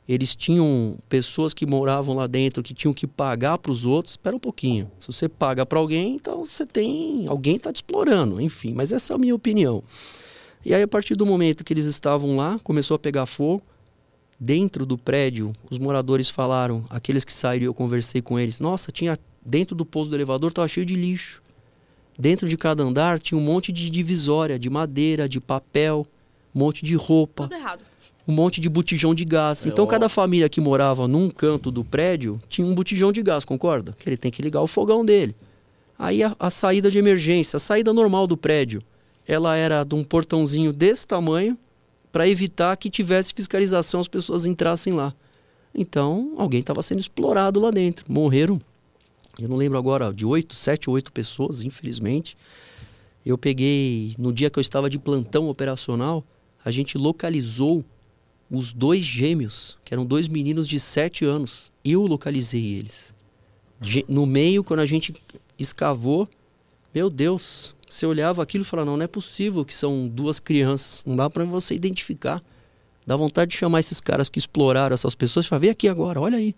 [0.09, 4.15] eles tinham pessoas que moravam lá dentro que tinham que pagar para os outros.
[4.15, 4.91] Espera um pouquinho.
[4.99, 7.27] Se você paga para alguém, então você tem.
[7.29, 8.73] Alguém está te explorando, enfim.
[8.75, 9.85] Mas essa é a minha opinião.
[10.65, 13.63] E aí, a partir do momento que eles estavam lá, começou a pegar fogo.
[14.39, 18.59] Dentro do prédio, os moradores falaram, aqueles que saíram, eu conversei com eles.
[18.59, 21.43] Nossa, tinha dentro do pouso do elevador, estava cheio de lixo.
[22.21, 26.07] Dentro de cada andar tinha um monte de divisória, de madeira, de papel,
[26.55, 27.45] um monte de roupa.
[27.45, 27.81] Tudo errado.
[28.29, 29.65] Um monte de botijão de gás.
[29.65, 29.89] É, então, ó.
[29.89, 33.97] cada família que morava num canto do prédio tinha um botijão de gás, concorda?
[33.99, 35.35] Que ele tem que ligar o fogão dele.
[35.99, 38.83] Aí a, a saída de emergência, a saída normal do prédio,
[39.27, 41.57] ela era de um portãozinho desse tamanho
[42.13, 45.15] para evitar que tivesse fiscalização, as pessoas entrassem lá.
[45.75, 48.05] Então, alguém estava sendo explorado lá dentro.
[48.07, 48.61] Morreram
[49.43, 52.37] eu não lembro agora, de oito, sete ou oito pessoas, infelizmente.
[53.25, 56.25] Eu peguei, no dia que eu estava de plantão operacional,
[56.65, 57.85] a gente localizou
[58.51, 61.71] os dois gêmeos, que eram dois meninos de sete anos.
[61.85, 63.15] Eu localizei eles.
[64.09, 65.15] No meio, quando a gente
[65.59, 66.29] escavou,
[66.95, 71.05] meu Deus, você olhava aquilo e falava, não, não é possível que são duas crianças.
[71.05, 72.43] Não dá para você identificar.
[73.07, 76.21] Dá vontade de chamar esses caras que exploraram essas pessoas e falar, vem aqui agora,
[76.21, 76.55] olha aí.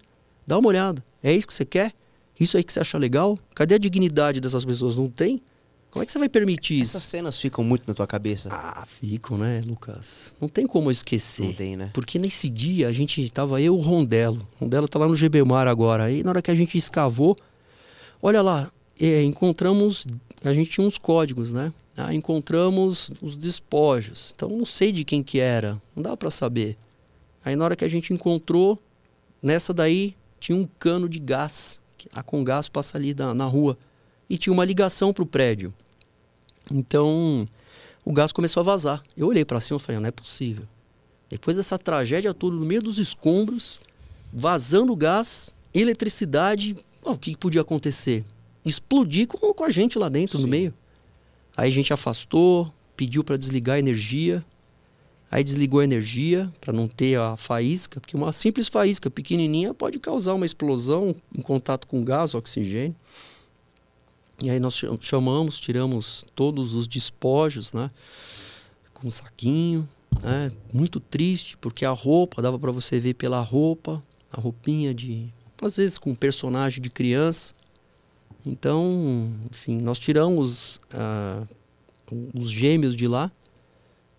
[0.47, 1.05] Dá uma olhada.
[1.23, 1.95] É isso que você quer?
[2.43, 3.39] Isso aí que você acha legal?
[3.55, 4.97] Cadê a dignidade dessas pessoas?
[4.97, 5.41] Não tem?
[5.93, 6.97] Como é que você vai permitir isso?
[6.97, 8.49] Essas cenas ficam muito na tua cabeça?
[8.51, 10.33] Ah, ficam, né, Lucas?
[10.41, 11.45] Não tem como eu esquecer.
[11.45, 11.91] Não tem, né?
[11.93, 14.49] Porque nesse dia a gente tava eu e o Rondelo.
[14.59, 16.05] O Rondelo tá lá no GBMar agora.
[16.05, 17.37] Aí na hora que a gente escavou,
[18.21, 20.05] olha lá, é, encontramos,
[20.43, 21.73] a gente tinha uns códigos, né?
[21.97, 24.33] Ah, encontramos os despojos.
[24.35, 26.77] Então não sei de quem que era, não dá para saber.
[27.45, 28.83] Aí na hora que a gente encontrou,
[29.43, 31.82] nessa daí tinha um cano de gás.
[32.13, 33.77] A com gás passa ali na, na rua.
[34.29, 35.73] E tinha uma ligação para o prédio.
[36.71, 37.47] Então
[38.05, 39.03] o gás começou a vazar.
[39.17, 40.67] Eu olhei para cima e falei, não é possível.
[41.29, 43.81] Depois dessa tragédia toda, no meio dos escombros,
[44.33, 48.25] vazando gás, eletricidade, o que podia acontecer?
[48.65, 50.45] Explodir com, com a gente lá dentro, Sim.
[50.45, 50.75] no meio.
[51.57, 54.45] Aí a gente afastou, pediu para desligar a energia.
[55.33, 59.99] Aí desligou a energia para não ter a faísca, porque uma simples faísca pequenininha pode
[59.99, 62.95] causar uma explosão em contato com gás, oxigênio.
[64.43, 67.91] E aí nós chamamos, tiramos todos os despojos, né?
[68.93, 69.89] Com um saquinho,
[70.23, 70.53] né?
[70.71, 75.33] Muito triste, porque a roupa, dava para você ver pela roupa, a roupinha de...
[75.63, 77.55] Às vezes com um personagem de criança.
[78.45, 81.49] Então, enfim, nós tiramos uh,
[82.35, 83.33] os gêmeos de lá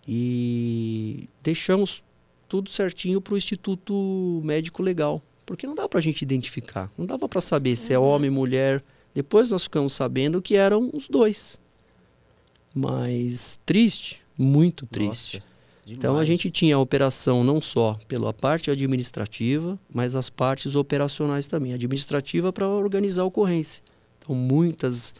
[0.06, 2.02] e deixamos
[2.48, 5.22] tudo certinho para o Instituto Médico Legal.
[5.46, 6.90] Porque não dá para a gente identificar.
[6.96, 8.04] Não dava para saber se é uhum.
[8.04, 8.82] homem, mulher.
[9.14, 11.60] Depois nós ficamos sabendo que eram os dois.
[12.74, 15.38] Mas triste, muito triste.
[15.38, 15.54] Nossa,
[15.86, 21.46] então a gente tinha a operação não só pela parte administrativa, mas as partes operacionais
[21.46, 21.74] também.
[21.74, 23.82] Administrativa para organizar a ocorrência.
[24.18, 25.14] Então muitas,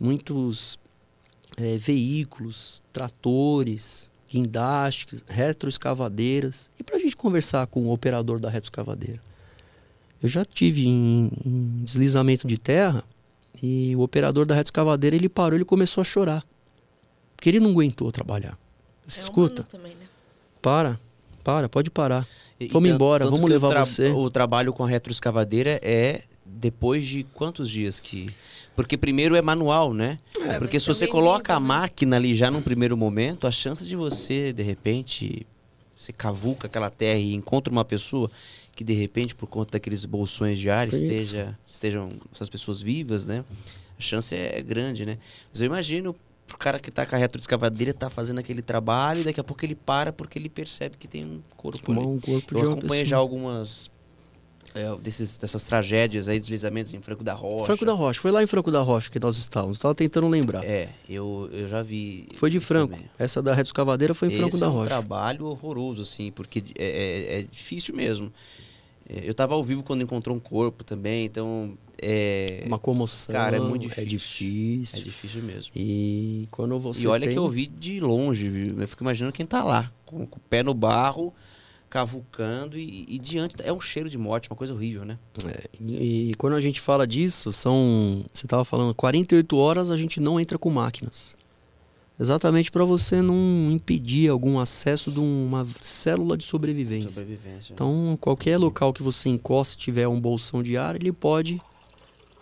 [0.00, 0.78] muitos
[1.58, 6.70] é, veículos, tratores, guindastes, retroescavadeiras.
[6.78, 9.20] E para a gente conversar com o operador da retroescavadeira.
[10.22, 13.04] Eu já tive em, em deslizamento de terra
[13.62, 16.44] e o operador da retroescavadeira ele parou, ele começou a chorar.
[17.36, 18.58] Porque ele não aguentou trabalhar.
[19.06, 19.62] Você é escuta?
[19.62, 20.06] Também, né?
[20.60, 20.98] Para,
[21.44, 22.26] para, pode parar.
[22.58, 24.10] E, vamos embora, vamos levar o você.
[24.10, 28.34] O trabalho com a retroescavadeira é depois de quantos dias que.
[28.78, 30.20] Porque primeiro é manual, né?
[30.40, 31.66] É, Porque se você coloca a né?
[31.66, 35.44] máquina ali já num primeiro momento, a chance de você, de repente,
[35.96, 38.30] você cavuca aquela terra e encontra uma pessoa
[38.76, 43.44] que de repente, por conta daqueles bolsões de ar, esteja, estejam essas pessoas vivas, né?
[43.98, 45.18] A chance é, grande, né?
[45.50, 46.14] Mas eu imagino
[46.54, 49.64] o cara que está com a retroescavadeira tá fazendo aquele trabalho e daqui a pouco
[49.64, 52.00] ele para porque ele percebe que tem um corpo ali.
[52.00, 53.90] Um corpo eu acompanho já algumas
[54.74, 57.64] é, desses, dessas tragédias aí, deslizamentos em Franco da Rocha.
[57.64, 59.78] Franco da Rocha, foi lá em Franco da Rocha que nós estávamos.
[59.78, 60.64] Estava tentando lembrar.
[60.64, 62.28] É, eu, eu já vi.
[62.34, 62.92] Foi de Franco.
[62.92, 63.10] Também.
[63.18, 64.82] Essa da Reta Escavadeira foi em Franco Esse da é Rocha.
[64.82, 68.32] um trabalho horroroso, assim, porque é, é, é difícil mesmo.
[69.08, 71.76] É, eu estava ao vivo quando encontrou um corpo também, então.
[72.00, 72.62] É...
[72.66, 73.32] Uma comoção.
[73.32, 74.02] Cara, é muito difícil.
[74.02, 74.98] É difícil.
[74.98, 75.72] É difícil mesmo.
[75.74, 77.04] E quando você.
[77.04, 77.32] E olha tem...
[77.32, 78.80] que eu vi de longe, viu?
[78.80, 81.34] Eu fico imaginando quem está lá, com, com o pé no barro
[81.88, 85.18] cavucando e, e, diante é um cheiro de morte, uma coisa horrível, né?
[85.46, 89.96] É, e, e, quando a gente fala disso, são, você estava falando, 48 horas a
[89.96, 91.34] gente não entra com máquinas.
[92.20, 97.10] Exatamente para você não impedir algum acesso de uma célula de sobrevivência.
[97.10, 97.72] sobrevivência.
[97.72, 101.60] Então, qualquer local que você encoste tiver um bolsão de ar, ele pode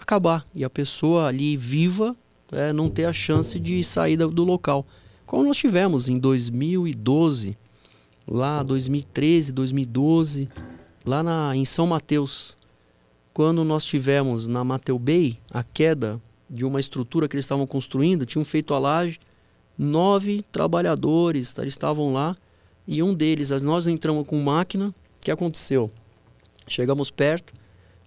[0.01, 2.17] acabar e a pessoa ali viva
[2.53, 4.87] é, não ter a chance de sair do local.
[5.27, 7.59] Como nós tivemos em 2012
[8.27, 10.49] lá 2013, 2012,
[11.05, 12.57] lá na, em São Mateus,
[13.33, 18.27] quando nós tivemos na Mateu Bay a queda de uma estrutura que eles estavam construindo,
[18.27, 19.21] tinham feito a laje,
[19.79, 22.37] nove trabalhadores estavam lá
[22.87, 25.91] e um deles, nós entramos com máquina, o que aconteceu?
[26.69, 27.53] Chegamos perto,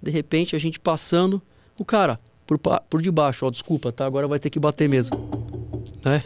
[0.01, 1.41] de repente a gente passando,
[1.78, 2.57] o cara por,
[2.89, 4.05] por debaixo, ó, desculpa, tá?
[4.05, 5.59] Agora vai ter que bater mesmo
[6.03, 6.23] né?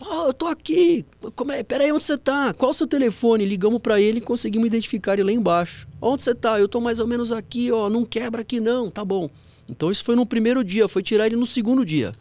[0.00, 1.04] Oh, eu tô aqui.
[1.36, 1.62] Como é?
[1.62, 2.52] Pera aí, onde você tá?
[2.52, 3.44] Qual o seu telefone?
[3.44, 5.86] Ligamos para ele e conseguimos identificar ele lá embaixo.
[6.00, 6.58] Onde você tá?
[6.58, 7.88] Eu tô mais ou menos aqui, ó.
[7.88, 9.30] Não quebra aqui não, tá bom.
[9.68, 12.12] Então isso foi no primeiro dia, foi tirar ele no segundo dia.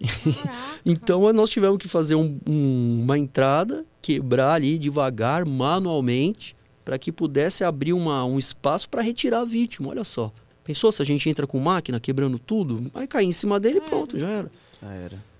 [0.84, 7.10] então nós tivemos que fazer um, um, uma entrada, quebrar ali devagar, manualmente, para que
[7.10, 9.88] pudesse abrir uma, um espaço para retirar a vítima.
[9.90, 10.32] Olha só.
[10.62, 12.90] Pensou se a gente entra com máquina quebrando tudo?
[12.92, 14.50] Vai cair em cima dele e pronto, já era.
[14.80, 15.35] Já era.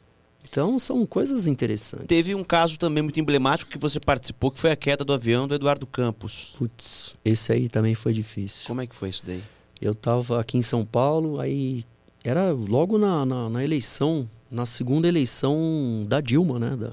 [0.48, 2.06] Então são coisas interessantes.
[2.06, 5.46] Teve um caso também muito emblemático que você participou, que foi a queda do avião
[5.48, 6.54] do Eduardo Campos.
[6.56, 8.66] Putz, esse aí também foi difícil.
[8.66, 9.42] Como é que foi isso daí?
[9.80, 11.84] Eu tava aqui em São Paulo, aí
[12.24, 16.76] era logo na, na, na eleição, na segunda eleição da Dilma, né?
[16.76, 16.92] Da,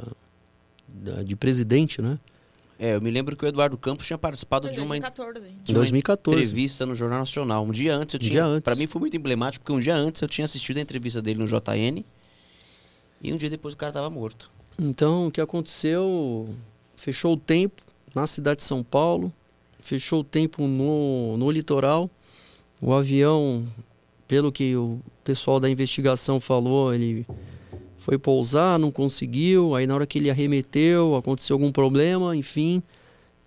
[1.16, 2.18] da- de presidente, né?
[2.80, 5.48] É, eu me lembro que o Eduardo Campos tinha participado Foi de uma, 2014.
[5.48, 6.38] Em de uma 2014.
[6.42, 7.64] entrevista no Jornal Nacional.
[7.66, 8.32] Um dia antes eu Um tinha.
[8.32, 8.64] dia antes.
[8.64, 11.40] Pra mim foi muito emblemático, porque um dia antes eu tinha assistido a entrevista dele
[11.40, 12.04] no JN.
[13.24, 14.52] E um dia depois o cara tava morto.
[14.78, 16.50] Então, o que aconteceu?
[16.98, 17.82] Fechou o tempo
[18.14, 19.32] na cidade de São Paulo,
[19.80, 22.10] fechou o tempo no, no litoral.
[22.82, 23.66] O avião,
[24.28, 27.26] pelo que o pessoal da investigação falou, ele
[27.98, 29.74] foi pousar, não conseguiu.
[29.74, 32.84] Aí, na hora que ele arremeteu, aconteceu algum problema, enfim.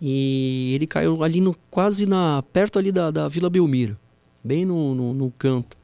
[0.01, 3.97] E ele caiu ali no, quase na, perto ali da, da Vila Belmiro,
[4.43, 5.77] bem no, no, no canto.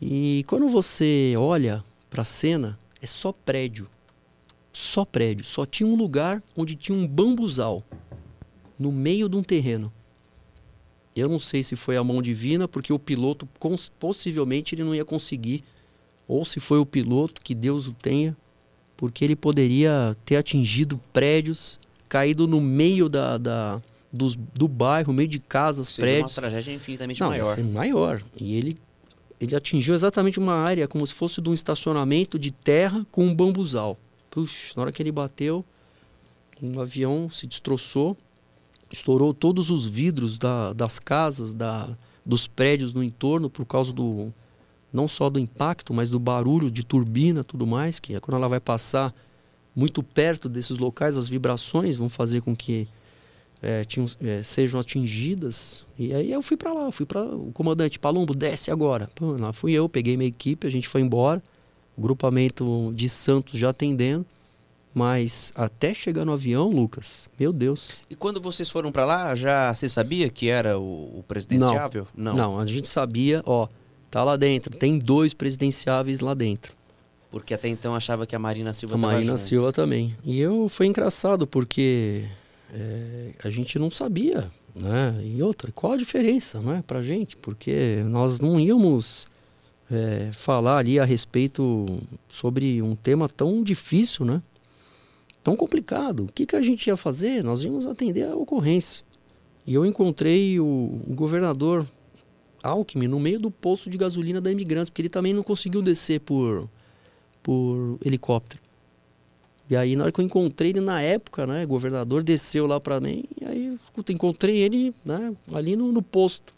[0.00, 3.88] E quando você olha para a cena, é só prédio
[4.72, 7.84] só prédio, só tinha um lugar onde tinha um bambuzal
[8.78, 9.92] no meio de um terreno.
[11.14, 13.46] Eu não sei se foi a mão divina, porque o piloto
[13.98, 15.62] possivelmente ele não ia conseguir,
[16.26, 18.34] ou se foi o piloto que Deus o tenha,
[18.96, 21.78] porque ele poderia ter atingido prédios,
[22.08, 26.34] caído no meio da, da dos, do bairro, no meio de casas, Seria uma prédios.
[26.34, 27.54] tragédia infinitamente Não, ia maior.
[27.54, 28.22] ser maior.
[28.40, 28.78] E ele,
[29.42, 33.34] ele atingiu exatamente uma área como se fosse de um estacionamento de terra com um
[33.34, 33.98] bambuzal.
[34.30, 35.64] Puxa, na hora que ele bateu,
[36.62, 38.16] um avião se destroçou,
[38.92, 41.90] estourou todos os vidros da- das casas, da,
[42.24, 44.32] dos prédios no entorno por causa do
[44.92, 48.48] não só do impacto, mas do barulho de turbina, tudo mais, que é quando ela
[48.48, 49.12] vai passar
[49.74, 52.86] muito perto desses locais, as vibrações vão fazer com que
[53.62, 55.84] é, tinham- é, sejam atingidas.
[55.98, 59.08] E aí eu fui para lá, fui para o comandante Palumbo, desce agora.
[59.14, 61.42] Pô, lá fui eu, peguei minha equipe, a gente foi embora.
[61.96, 64.26] O grupamento de Santos já atendendo.
[64.94, 68.00] Mas até chegar no avião, Lucas, meu Deus.
[68.10, 72.06] E quando vocês foram pra lá, já você sabia que era o, o presidenciável?
[72.14, 72.58] Não.
[72.58, 73.68] a gente sabia, ó,
[74.10, 76.74] tá lá dentro, tem dois presidenciáveis lá dentro.
[77.30, 79.40] Porque até então achava que a Marina Silva A Marina junto.
[79.40, 80.14] Silva também.
[80.22, 82.26] E eu foi engraçado porque
[82.72, 85.20] é, a gente não sabia, né?
[85.22, 87.36] E outra, qual a diferença, né, pra gente?
[87.36, 89.28] Porque nós não íamos
[89.90, 91.86] é, falar ali a respeito
[92.26, 94.42] sobre um tema tão difícil, né?
[95.44, 96.24] Tão complicado.
[96.24, 97.44] O que, que a gente ia fazer?
[97.44, 99.04] Nós íamos atender a ocorrência.
[99.66, 101.86] E eu encontrei o, o governador
[102.62, 106.20] Alckmin no meio do posto de gasolina da Imigrantes, porque ele também não conseguiu descer
[106.20, 106.68] por,
[107.42, 108.62] por helicóptero.
[109.72, 113.00] E aí, na hora que eu encontrei ele na época, né, governador desceu lá para
[113.00, 116.52] mim, e aí escuta, encontrei ele, né, ali no, no posto.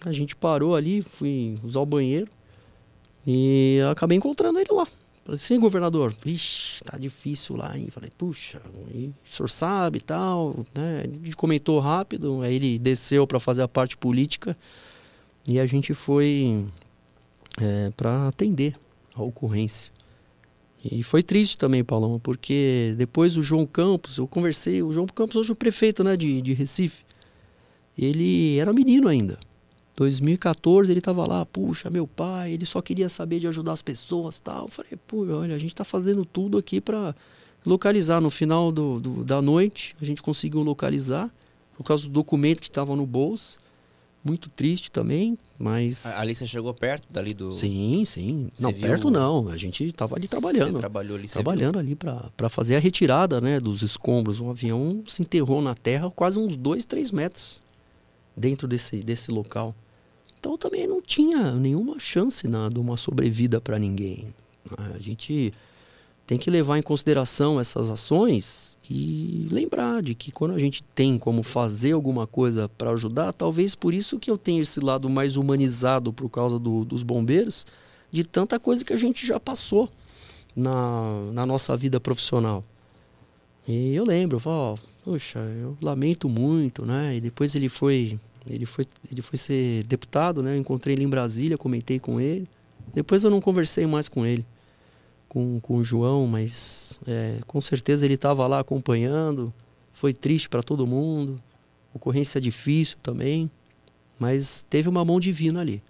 [0.00, 2.30] A gente parou ali, fui usar o banheiro
[3.26, 4.86] e acabei encontrando ele lá.
[5.22, 7.88] Falei assim, governador, vixe, tá difícil lá, hein?
[7.90, 11.02] Falei, puxa, o senhor sabe e tal, né?
[11.22, 14.56] Gente comentou rápido, aí ele desceu para fazer a parte política
[15.46, 16.64] e a gente foi
[17.60, 18.78] é, para atender
[19.14, 19.93] a ocorrência.
[20.84, 25.36] E foi triste também, Paulão, porque depois o João Campos, eu conversei, o João Campos
[25.36, 27.02] hoje é o prefeito né, de, de Recife,
[27.96, 29.38] ele era menino ainda.
[29.96, 34.40] 2014 ele estava lá, puxa, meu pai, ele só queria saber de ajudar as pessoas
[34.40, 34.62] tal.
[34.64, 37.14] Eu falei, pô, olha, a gente está fazendo tudo aqui para
[37.64, 38.20] localizar.
[38.20, 41.30] No final do, do- da noite, a gente conseguiu localizar,
[41.76, 43.60] por causa do documento que estava no bolso.
[44.24, 46.06] Muito triste também, mas...
[46.06, 47.52] Ali você chegou perto dali do.
[47.52, 48.48] Sim, sim.
[48.56, 49.48] Você não, viu- perto não.
[49.48, 50.78] A gente estava ali Você trabalhando.
[50.78, 54.40] trabalhou ali, você Trabalhando ali para fazer a retirada né, dos escombros.
[54.40, 57.60] Um avião se enterrou na terra quase uns 2, 3 metros
[58.34, 59.74] dentro desse, desse local.
[60.40, 64.32] Então também não tinha nenhuma chance né, de uma sobrevida para ninguém.
[64.94, 65.52] A gente
[66.26, 71.18] tem que levar em consideração essas ações e lembrar de que quando a gente tem
[71.18, 75.36] como fazer alguma coisa para ajudar, talvez por isso que eu tenho esse lado mais
[75.36, 77.66] humanizado por causa do- dos bombeiros,
[78.10, 79.90] de tanta coisa que a gente já passou
[80.54, 82.64] na, na nossa vida profissional.
[83.66, 87.16] E eu lembro, eu falo, ó, poxa, eu lamento muito, né?
[87.16, 88.18] E depois ele foi,
[88.48, 90.54] ele foi, ele foi ser deputado, né?
[90.54, 92.46] Eu encontrei ele em Brasília, comentei com ele.
[92.94, 94.44] Depois eu não conversei mais com ele,
[95.34, 99.52] com, com o João, mas é, com certeza ele estava lá acompanhando.
[99.92, 101.40] Foi triste para todo mundo,
[101.92, 103.50] ocorrência difícil também,
[104.18, 105.82] mas teve uma mão divina ali.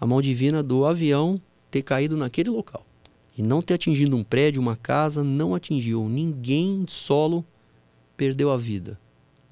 [0.00, 1.40] A mão divina do avião
[1.70, 2.84] ter caído naquele local.
[3.36, 6.08] E não ter atingido um prédio, uma casa, não atingiu.
[6.08, 7.44] Ninguém solo
[8.16, 8.98] perdeu a vida.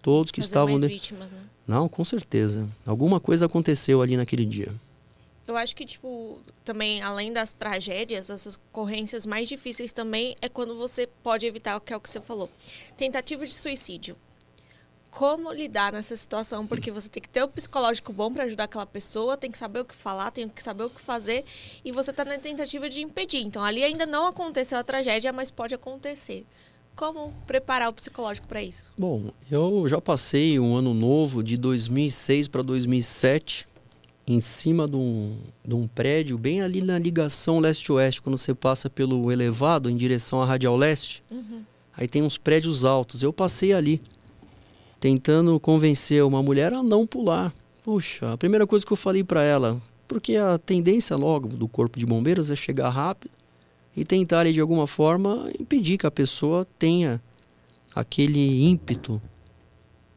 [0.03, 0.71] todos que Fazer estavam...
[0.79, 1.39] mais de- vítimas, né?
[1.69, 2.69] Não, com certeza.
[2.85, 4.73] Alguma coisa aconteceu ali naquele dia.
[5.47, 10.77] Eu acho que, tipo, também, além das tragédias, as ocorrências mais difíceis também é quando
[10.77, 12.51] você pode evitar, que é o que você falou.
[12.97, 14.17] Tentativa de suicídio.
[15.09, 16.67] Como lidar nessa situação?
[16.67, 19.81] Porque você tem que ter o psicológico bom para ajudar aquela pessoa, tem que saber
[19.81, 21.45] o que falar, tem que saber o que fazer,
[21.85, 23.43] e você tá na tentativa de impedir.
[23.43, 26.45] Então, ali ainda não aconteceu a tragédia, mas pode acontecer.
[26.97, 28.91] Como preparar o psicológico para isso?
[28.99, 33.67] Bom, eu já passei um ano novo de 2006 para 2007
[34.27, 38.91] em cima de um, de um prédio bem ali na ligação leste-oeste, quando você passa
[38.91, 41.23] pelo elevado em direção à Radial Leste.
[41.97, 43.23] Aí tem uns prédios altos.
[43.23, 44.03] Eu passei ali,
[44.99, 47.55] tentando convencer uma mulher a não pular.
[47.85, 51.99] Puxa, a primeira coisa que eu falei para ela, porque a tendência logo do corpo
[51.99, 53.31] de bombeiros é chegar rápido
[53.97, 57.23] e tentar ali, de alguma forma impedir que a pessoa tenha
[57.95, 59.23] aquele ímpeto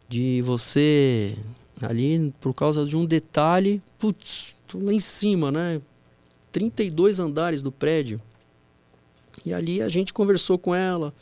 [0.10, 1.38] de você
[1.82, 5.82] ali por causa de um detalhe, putz, lá em cima, né?
[6.52, 8.22] 32 andares do prédio.
[9.46, 11.14] E ali a gente conversou com ela,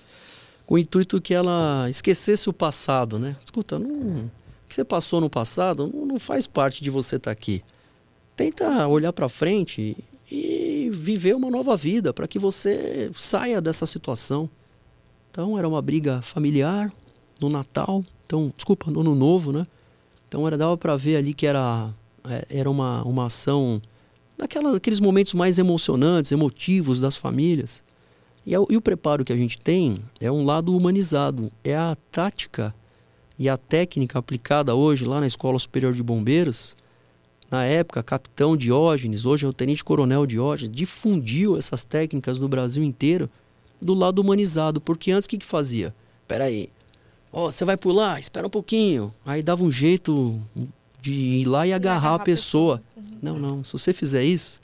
[0.66, 3.36] com o intuito que ela esquecesse o passado, né?
[3.44, 4.32] Escuta, não, o
[4.68, 7.64] que você passou no passado não, não faz parte de você estar aqui.
[8.36, 9.98] Tenta olhar para frente
[10.30, 14.50] e viver uma nova vida para que você saia dessa situação.
[15.32, 16.92] Então era uma briga familiar
[17.40, 19.66] no Natal, então, desculpa, no Ano Novo, né?
[20.28, 21.94] Então era dava para ver ali que era
[22.30, 23.82] é, era uma, uma ação
[24.38, 27.84] daquela, daqueles momentos mais emocionantes, emotivos das famílias.
[28.46, 31.96] E, é e o preparo que a gente tem é um lado humanizado, é a
[32.12, 32.74] tática
[33.40, 36.76] e a técnica aplicada hoje lá na Escola Superior de Bombeiros.
[37.50, 43.30] Na época, capitão Diógenes, hoje é o tenente-coronel Diógenes, difundiu essas técnicas no Brasil inteiro
[43.82, 45.96] do lado humanizado, porque antes o que, que fazia?
[46.28, 46.70] Peraí,
[47.38, 48.20] ó, você vai pular?
[48.20, 49.14] Espera um pouquinho.
[49.24, 50.42] Aí dava um jeito
[51.00, 52.82] de ir lá e agarrar, a pessoa.
[53.22, 54.60] Não, não, se você fizer isso,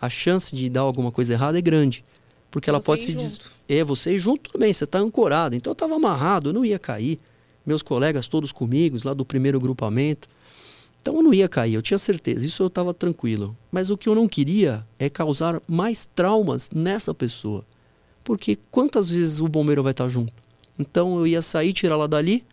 [0.00, 2.04] a chance de dar alguma coisa errada é grande.
[2.50, 3.40] Porque ela Você pode se des...
[3.66, 5.54] É, você junto bem, você está ancorado.
[5.54, 7.18] Então eu estava amarrado, eu não ia cair.
[7.64, 10.28] Meus colegas todos comigo, lá do primeiro grupamento.
[11.00, 13.56] Então eu não ia cair, eu tinha certeza, isso eu estava tranquilo.
[13.72, 17.64] Mas o que eu não queria é causar mais traumas nessa pessoa.
[18.24, 20.47] Porque quantas vezes o bombeiro vai estar junto?
[20.78, 22.44] Então eu ia sair, tirá-la dali,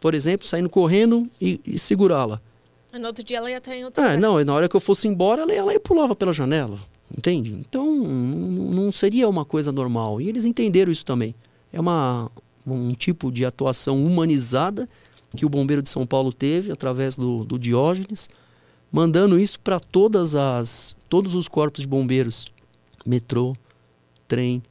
[0.00, 2.40] por exemplo, saindo correndo e, e segurá-la.
[2.98, 4.18] No outro dia ela ia estar em outro Ah, lugar.
[4.18, 6.78] não, e na hora que eu fosse embora, ela, ela ia pulava pela janela,
[7.16, 7.52] entende?
[7.52, 10.18] Então, não seria uma coisa normal.
[10.20, 11.34] E eles entenderam isso também.
[11.70, 12.30] É uma,
[12.66, 14.88] um tipo de atuação humanizada
[15.36, 18.30] que o Bombeiro de São Paulo teve através do, do Diógenes,
[18.90, 22.46] mandando isso para todas as todos os corpos de bombeiros,
[23.04, 23.54] metrô,
[24.26, 24.62] trem,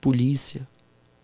[0.00, 0.66] polícia,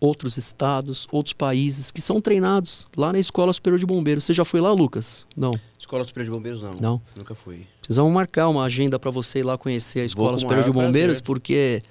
[0.01, 4.23] outros estados, outros países que são treinados lá na Escola Superior de Bombeiros.
[4.23, 5.27] Você já foi lá, Lucas?
[5.37, 5.53] Não.
[5.77, 6.73] Escola Superior de Bombeiros, não.
[6.73, 7.01] Não.
[7.15, 7.67] Nunca fui.
[7.79, 11.23] Precisamos marcar uma agenda para você ir lá conhecer a Escola Superior de Bombeiros, prazer.
[11.23, 11.83] porque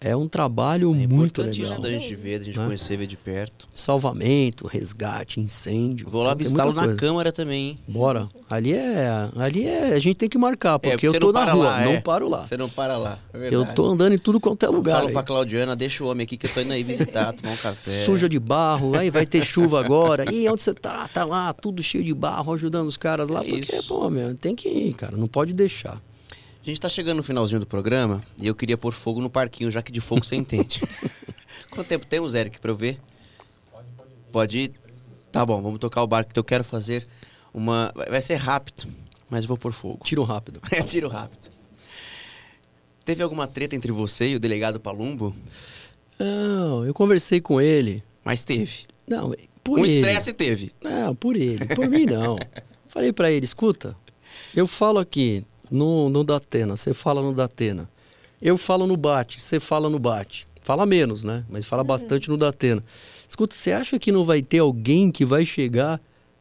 [0.00, 1.80] é um trabalho É muito legal.
[1.80, 2.64] da gente ver, da gente Né?
[2.66, 3.66] conhecer, ver de perto.
[3.72, 6.08] Salvamento, resgate, incêndio.
[6.10, 6.94] Vou lá visitá-lo na.
[6.94, 7.78] Câmara também, hein?
[7.88, 8.28] Bora.
[8.48, 11.44] Ali é, ali é, a gente tem que marcar, porque, porque eu você tô na
[11.50, 12.00] rua, lá, não é.
[12.00, 12.44] paro lá.
[12.44, 13.18] Você não para lá.
[13.34, 14.96] É Eu tô andando em tudo quanto é Eu lugar.
[14.96, 15.12] falo aí.
[15.12, 18.04] pra Claudiana, deixa o homem aqui que eu tô indo aí visitar, tomar um café.
[18.04, 20.32] Suja de barro, aí vai ter chuva agora.
[20.32, 21.08] E onde você tá?
[21.08, 23.40] Tá lá, tudo cheio de barro, ajudando os caras lá.
[23.40, 23.88] É porque, isso.
[23.88, 26.00] pô, meu, tem que ir, cara, não pode deixar.
[26.66, 29.70] A gente tá chegando no finalzinho do programa e eu queria pôr fogo no parquinho,
[29.70, 30.82] já que de fogo você entende.
[31.70, 32.98] Quanto tempo temos, Eric, pra eu ver?
[34.32, 34.72] Pode ir?
[35.30, 37.06] Tá bom, vamos tocar o barco que eu quero fazer
[37.54, 37.92] uma...
[38.10, 38.88] Vai ser rápido,
[39.30, 40.00] mas vou pôr fogo.
[40.02, 40.60] Tiro rápido.
[40.72, 41.52] É tiro rápido.
[43.04, 45.36] Teve alguma treta entre você e o delegado Palumbo?
[46.18, 48.02] Não, eu conversei com ele.
[48.24, 48.86] Mas teve.
[49.06, 49.98] Não, por um ele.
[49.98, 50.72] estresse teve.
[50.82, 51.64] Não, por ele.
[51.64, 52.36] Por mim, não.
[52.88, 53.96] Falei pra ele, escuta,
[54.52, 57.88] eu falo aqui no, no Datena, você fala no Datena.
[58.40, 60.46] Eu falo no Bate, você fala no Bate.
[60.62, 61.44] Fala menos, né?
[61.48, 62.82] Mas fala bastante no Datena.
[63.28, 66.00] Escuta, você acha que não vai ter alguém que vai chegar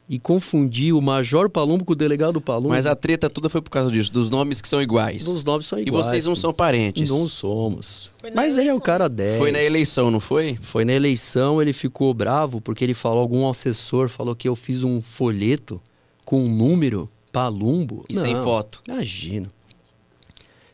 [0.09, 2.69] e confundir o Major Palumbo com o Delegado Palumbo?
[2.69, 5.27] Mas a treta toda foi por causa disso, dos nomes que são iguais.
[5.27, 6.07] Os nomes são E iguais.
[6.07, 7.09] vocês não são parentes.
[7.09, 8.11] Não somos.
[8.33, 8.79] Mas ele é um eleição.
[8.81, 9.37] cara 10.
[9.37, 10.57] Foi na eleição, não foi?
[10.61, 14.83] Foi na eleição, ele ficou bravo porque ele falou, algum assessor falou que eu fiz
[14.83, 15.81] um folheto
[16.25, 18.05] com um número, palumbo.
[18.07, 18.81] E sem Não, foto.
[18.87, 19.51] Imagina.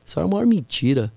[0.06, 1.12] Isso é a maior mentira.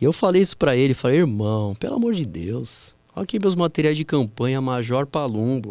[0.00, 2.94] E eu falei isso pra ele, falei, irmão, pelo amor de Deus.
[3.14, 5.70] Olha aqui meus materiais de campanha, Major Palumbo.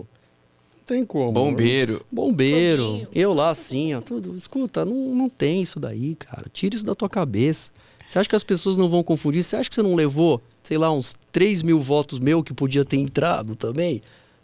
[0.80, 1.32] Não tem como.
[1.32, 2.06] Bombeiro.
[2.12, 2.84] Bombeiro.
[2.84, 3.08] Foguinho.
[3.14, 4.36] Eu lá assim, ó, tudo.
[4.36, 6.48] Escuta, não, não tem isso daí, cara.
[6.52, 7.72] Tira isso da tua cabeça.
[8.08, 9.44] Você acha que as pessoas não vão confundir?
[9.44, 12.84] Você acha que você não levou, sei lá, uns 3 mil votos meu que podia
[12.84, 14.02] ter entrado também?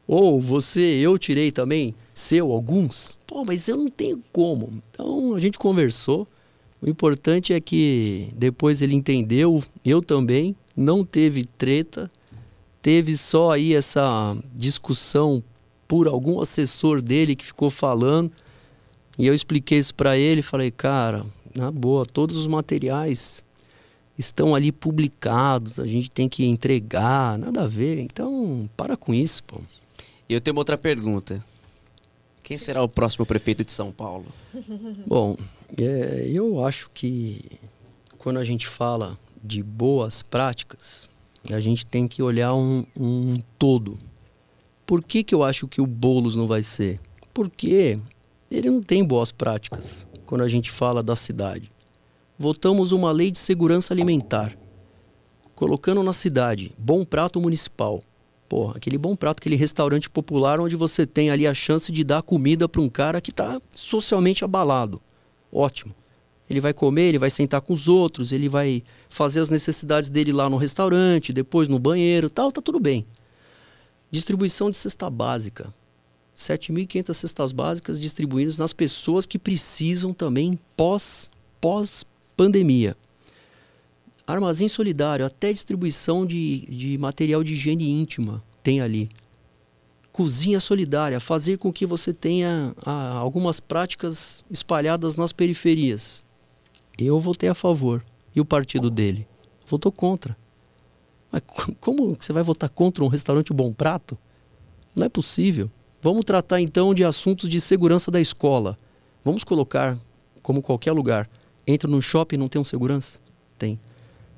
[0.08, 3.18] Ou você, eu tirei também, seu, alguns.
[3.26, 4.82] Pô, mas eu não tenho como.
[4.92, 6.28] Então a gente conversou.
[6.82, 12.12] O importante é que depois ele entendeu, eu também, não teve treta,
[12.82, 15.44] teve só aí essa discussão
[15.88, 18.32] por algum assessor dele que ficou falando.
[19.18, 21.26] E eu expliquei isso para ele, falei, cara,
[21.56, 23.44] na boa, todos os materiais
[24.18, 28.00] estão ali publicados, a gente tem que entregar, nada a ver.
[28.02, 29.60] Então, para com isso, pô.
[30.28, 31.44] E eu tenho outra pergunta.
[32.42, 34.26] Quem será o próximo prefeito de São Paulo?
[35.06, 35.38] Bom,
[35.78, 37.42] é, eu acho que
[38.18, 41.08] quando a gente fala de boas práticas,
[41.52, 43.98] a gente tem que olhar um, um todo.
[44.86, 47.00] Por que, que eu acho que o Boulos não vai ser?
[47.34, 48.00] Porque
[48.50, 51.72] ele não tem boas práticas quando a gente fala da cidade.
[52.38, 54.58] Votamos uma lei de segurança alimentar,
[55.54, 58.04] colocando na cidade bom prato municipal.
[58.48, 62.22] Pô, aquele bom prato, aquele restaurante popular onde você tem ali a chance de dar
[62.22, 65.02] comida para um cara que está socialmente abalado.
[65.52, 65.96] Ótimo.
[66.48, 70.32] Ele vai comer, ele vai sentar com os outros, ele vai fazer as necessidades dele
[70.32, 73.06] lá no restaurante, depois no banheiro, tal, tá tudo bem.
[74.12, 75.74] Distribuição de cesta básica.
[76.36, 81.32] 7.500 cestas básicas distribuídas nas pessoas que precisam também pós
[81.62, 82.96] pós pandemia.
[84.28, 89.10] Armazém solidário, até distribuição de, de material de higiene íntima tem ali.
[90.12, 96.24] Cozinha solidária, fazer com que você tenha ah, algumas práticas espalhadas nas periferias.
[96.98, 98.04] Eu votei a favor.
[98.36, 99.28] E o partido dele?
[99.68, 100.36] Votou contra.
[101.32, 101.42] Mas
[101.80, 104.18] como você vai votar contra um restaurante Bom Prato?
[104.96, 105.70] Não é possível.
[106.02, 108.78] Vamos tratar então de assuntos de segurança da escola.
[109.24, 109.98] Vamos colocar,
[110.42, 111.30] como qualquer lugar,
[111.66, 113.20] entra no shopping não tem um segurança?
[113.58, 113.80] Tem.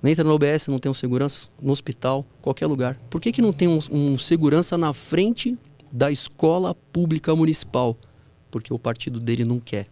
[0.03, 1.49] Entra no OBS não tem um segurança?
[1.61, 2.99] No hospital, qualquer lugar.
[3.09, 5.57] Por que, que não tem um, um segurança na frente
[5.91, 7.97] da escola pública municipal?
[8.51, 9.87] Porque o partido dele não quer.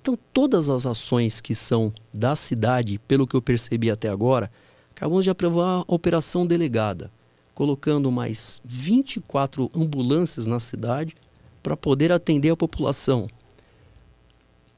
[0.00, 4.50] Então, todas as ações que são da cidade, pelo que eu percebi até agora,
[4.90, 7.10] acabamos de aprovar a operação delegada,
[7.54, 11.14] colocando mais 24 ambulâncias na cidade
[11.62, 13.26] para poder atender a população.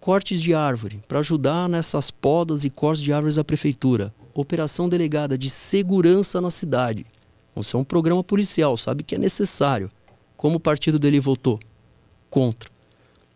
[0.00, 4.14] Cortes de árvore, para ajudar nessas podas e cortes de árvores da prefeitura.
[4.32, 7.04] Operação delegada de segurança na cidade.
[7.54, 9.90] Isso é um programa policial, sabe que é necessário.
[10.38, 11.60] Como o partido dele votou?
[12.30, 12.70] Contra.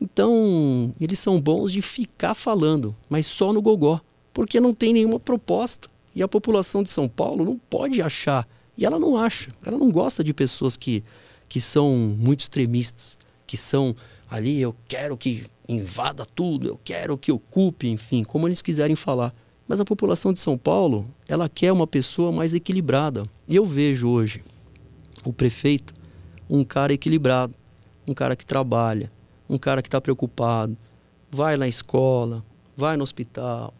[0.01, 4.01] Então, eles são bons de ficar falando, mas só no gogó,
[4.33, 5.91] porque não tem nenhuma proposta.
[6.15, 8.49] E a população de São Paulo não pode achar,
[8.79, 11.05] e ela não acha, ela não gosta de pessoas que,
[11.47, 13.95] que são muito extremistas, que são
[14.31, 19.35] ali, eu quero que invada tudo, eu quero que ocupe, enfim, como eles quiserem falar.
[19.67, 23.23] Mas a população de São Paulo, ela quer uma pessoa mais equilibrada.
[23.49, 24.45] E eu vejo hoje
[25.25, 25.95] o prefeito
[26.49, 27.55] um cara equilibrado,
[28.07, 29.11] um cara que trabalha,
[29.49, 30.77] um cara que está preocupado,
[31.31, 32.45] vai na escola,
[32.77, 33.73] vai no hospital,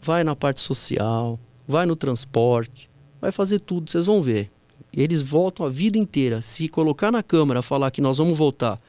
[0.00, 2.88] vai na parte social, vai no transporte,
[3.20, 4.50] vai fazer tudo, vocês vão ver.
[4.92, 6.40] Eles voltam a vida inteira.
[6.40, 8.80] Se colocar na Câmara falar que nós vamos voltar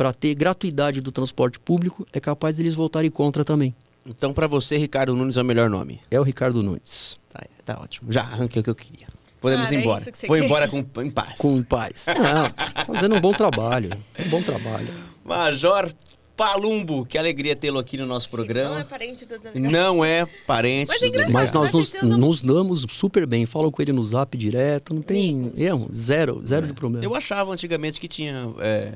[0.00, 3.74] para ter gratuidade do transporte público, é capaz deles voltarem contra também.
[4.06, 6.00] Então, para você, Ricardo Nunes é o melhor nome.
[6.10, 7.18] É o Ricardo Nunes.
[7.28, 8.10] Tá, tá ótimo.
[8.10, 9.06] Já arranquei o que eu queria.
[9.42, 10.00] Podemos Ah, ir era embora.
[10.04, 10.44] Vou queria.
[10.46, 11.38] embora com, em paz.
[11.38, 12.06] Com paz.
[12.08, 13.90] Não, fazendo um bom trabalho.
[14.24, 14.88] Um bom trabalho.
[15.22, 15.92] Major
[16.34, 18.84] Palumbo, que alegria tê-lo aqui no nosso Não é programa.
[18.86, 19.70] parente do delegado.
[19.70, 21.32] Não é parente Mas do é engraçado.
[21.34, 23.44] Mas nós Mas nos, não- nos damos super bem.
[23.44, 24.94] Falo com ele no zap direto.
[24.94, 25.90] Não tem erro.
[25.94, 26.40] Zero.
[26.46, 27.04] Zero de problema.
[27.04, 28.92] Eu achava antigamente que tinha é,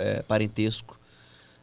[0.00, 0.98] é, parentesco.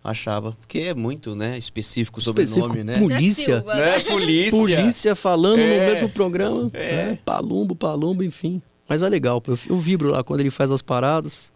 [0.03, 0.53] Achava.
[0.61, 2.99] Porque é muito, né, específico o Específico, sobrenome, né?
[2.99, 3.57] polícia.
[3.57, 3.99] Silva, Né?
[4.01, 4.51] Polícia.
[4.59, 5.79] Polícia falando É.
[5.79, 6.69] no mesmo programa.
[6.73, 6.95] É.
[7.07, 7.19] né?
[7.25, 8.61] Palumbo, palumbo, enfim.
[8.87, 9.43] Mas é legal.
[9.45, 11.51] Eu, eu vibro lá quando ele faz as paradas.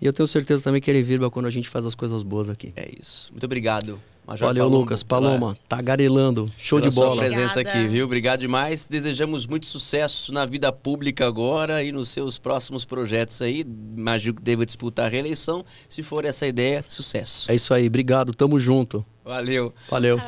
[0.00, 2.48] E eu tenho certeza também que ele vibra quando a gente faz as coisas boas
[2.48, 2.72] aqui.
[2.74, 3.30] É isso.
[3.32, 4.00] Muito obrigado.
[4.30, 5.02] Major Valeu, Palumbo, Lucas.
[5.02, 6.50] Paloma, tagarelando.
[6.56, 7.22] Show pela de sua bola.
[7.22, 7.78] presença Obrigada.
[7.80, 8.04] aqui, viu?
[8.04, 8.86] Obrigado demais.
[8.88, 13.64] Desejamos muito sucesso na vida pública agora e nos seus próximos projetos aí.
[13.96, 15.64] Imagino que deva disputar a reeleição.
[15.88, 17.50] Se for essa ideia, sucesso.
[17.50, 17.88] É isso aí.
[17.88, 18.32] Obrigado.
[18.32, 19.04] Tamo junto.
[19.24, 19.74] Valeu.
[19.90, 20.20] Valeu.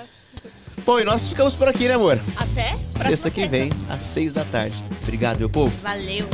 [0.84, 2.18] Bom, e nós ficamos por aqui, né, amor?
[2.36, 2.76] Até
[3.07, 4.82] Sexta que vem, às seis da tarde.
[5.03, 5.72] Obrigado, meu povo.
[5.80, 6.26] Valeu.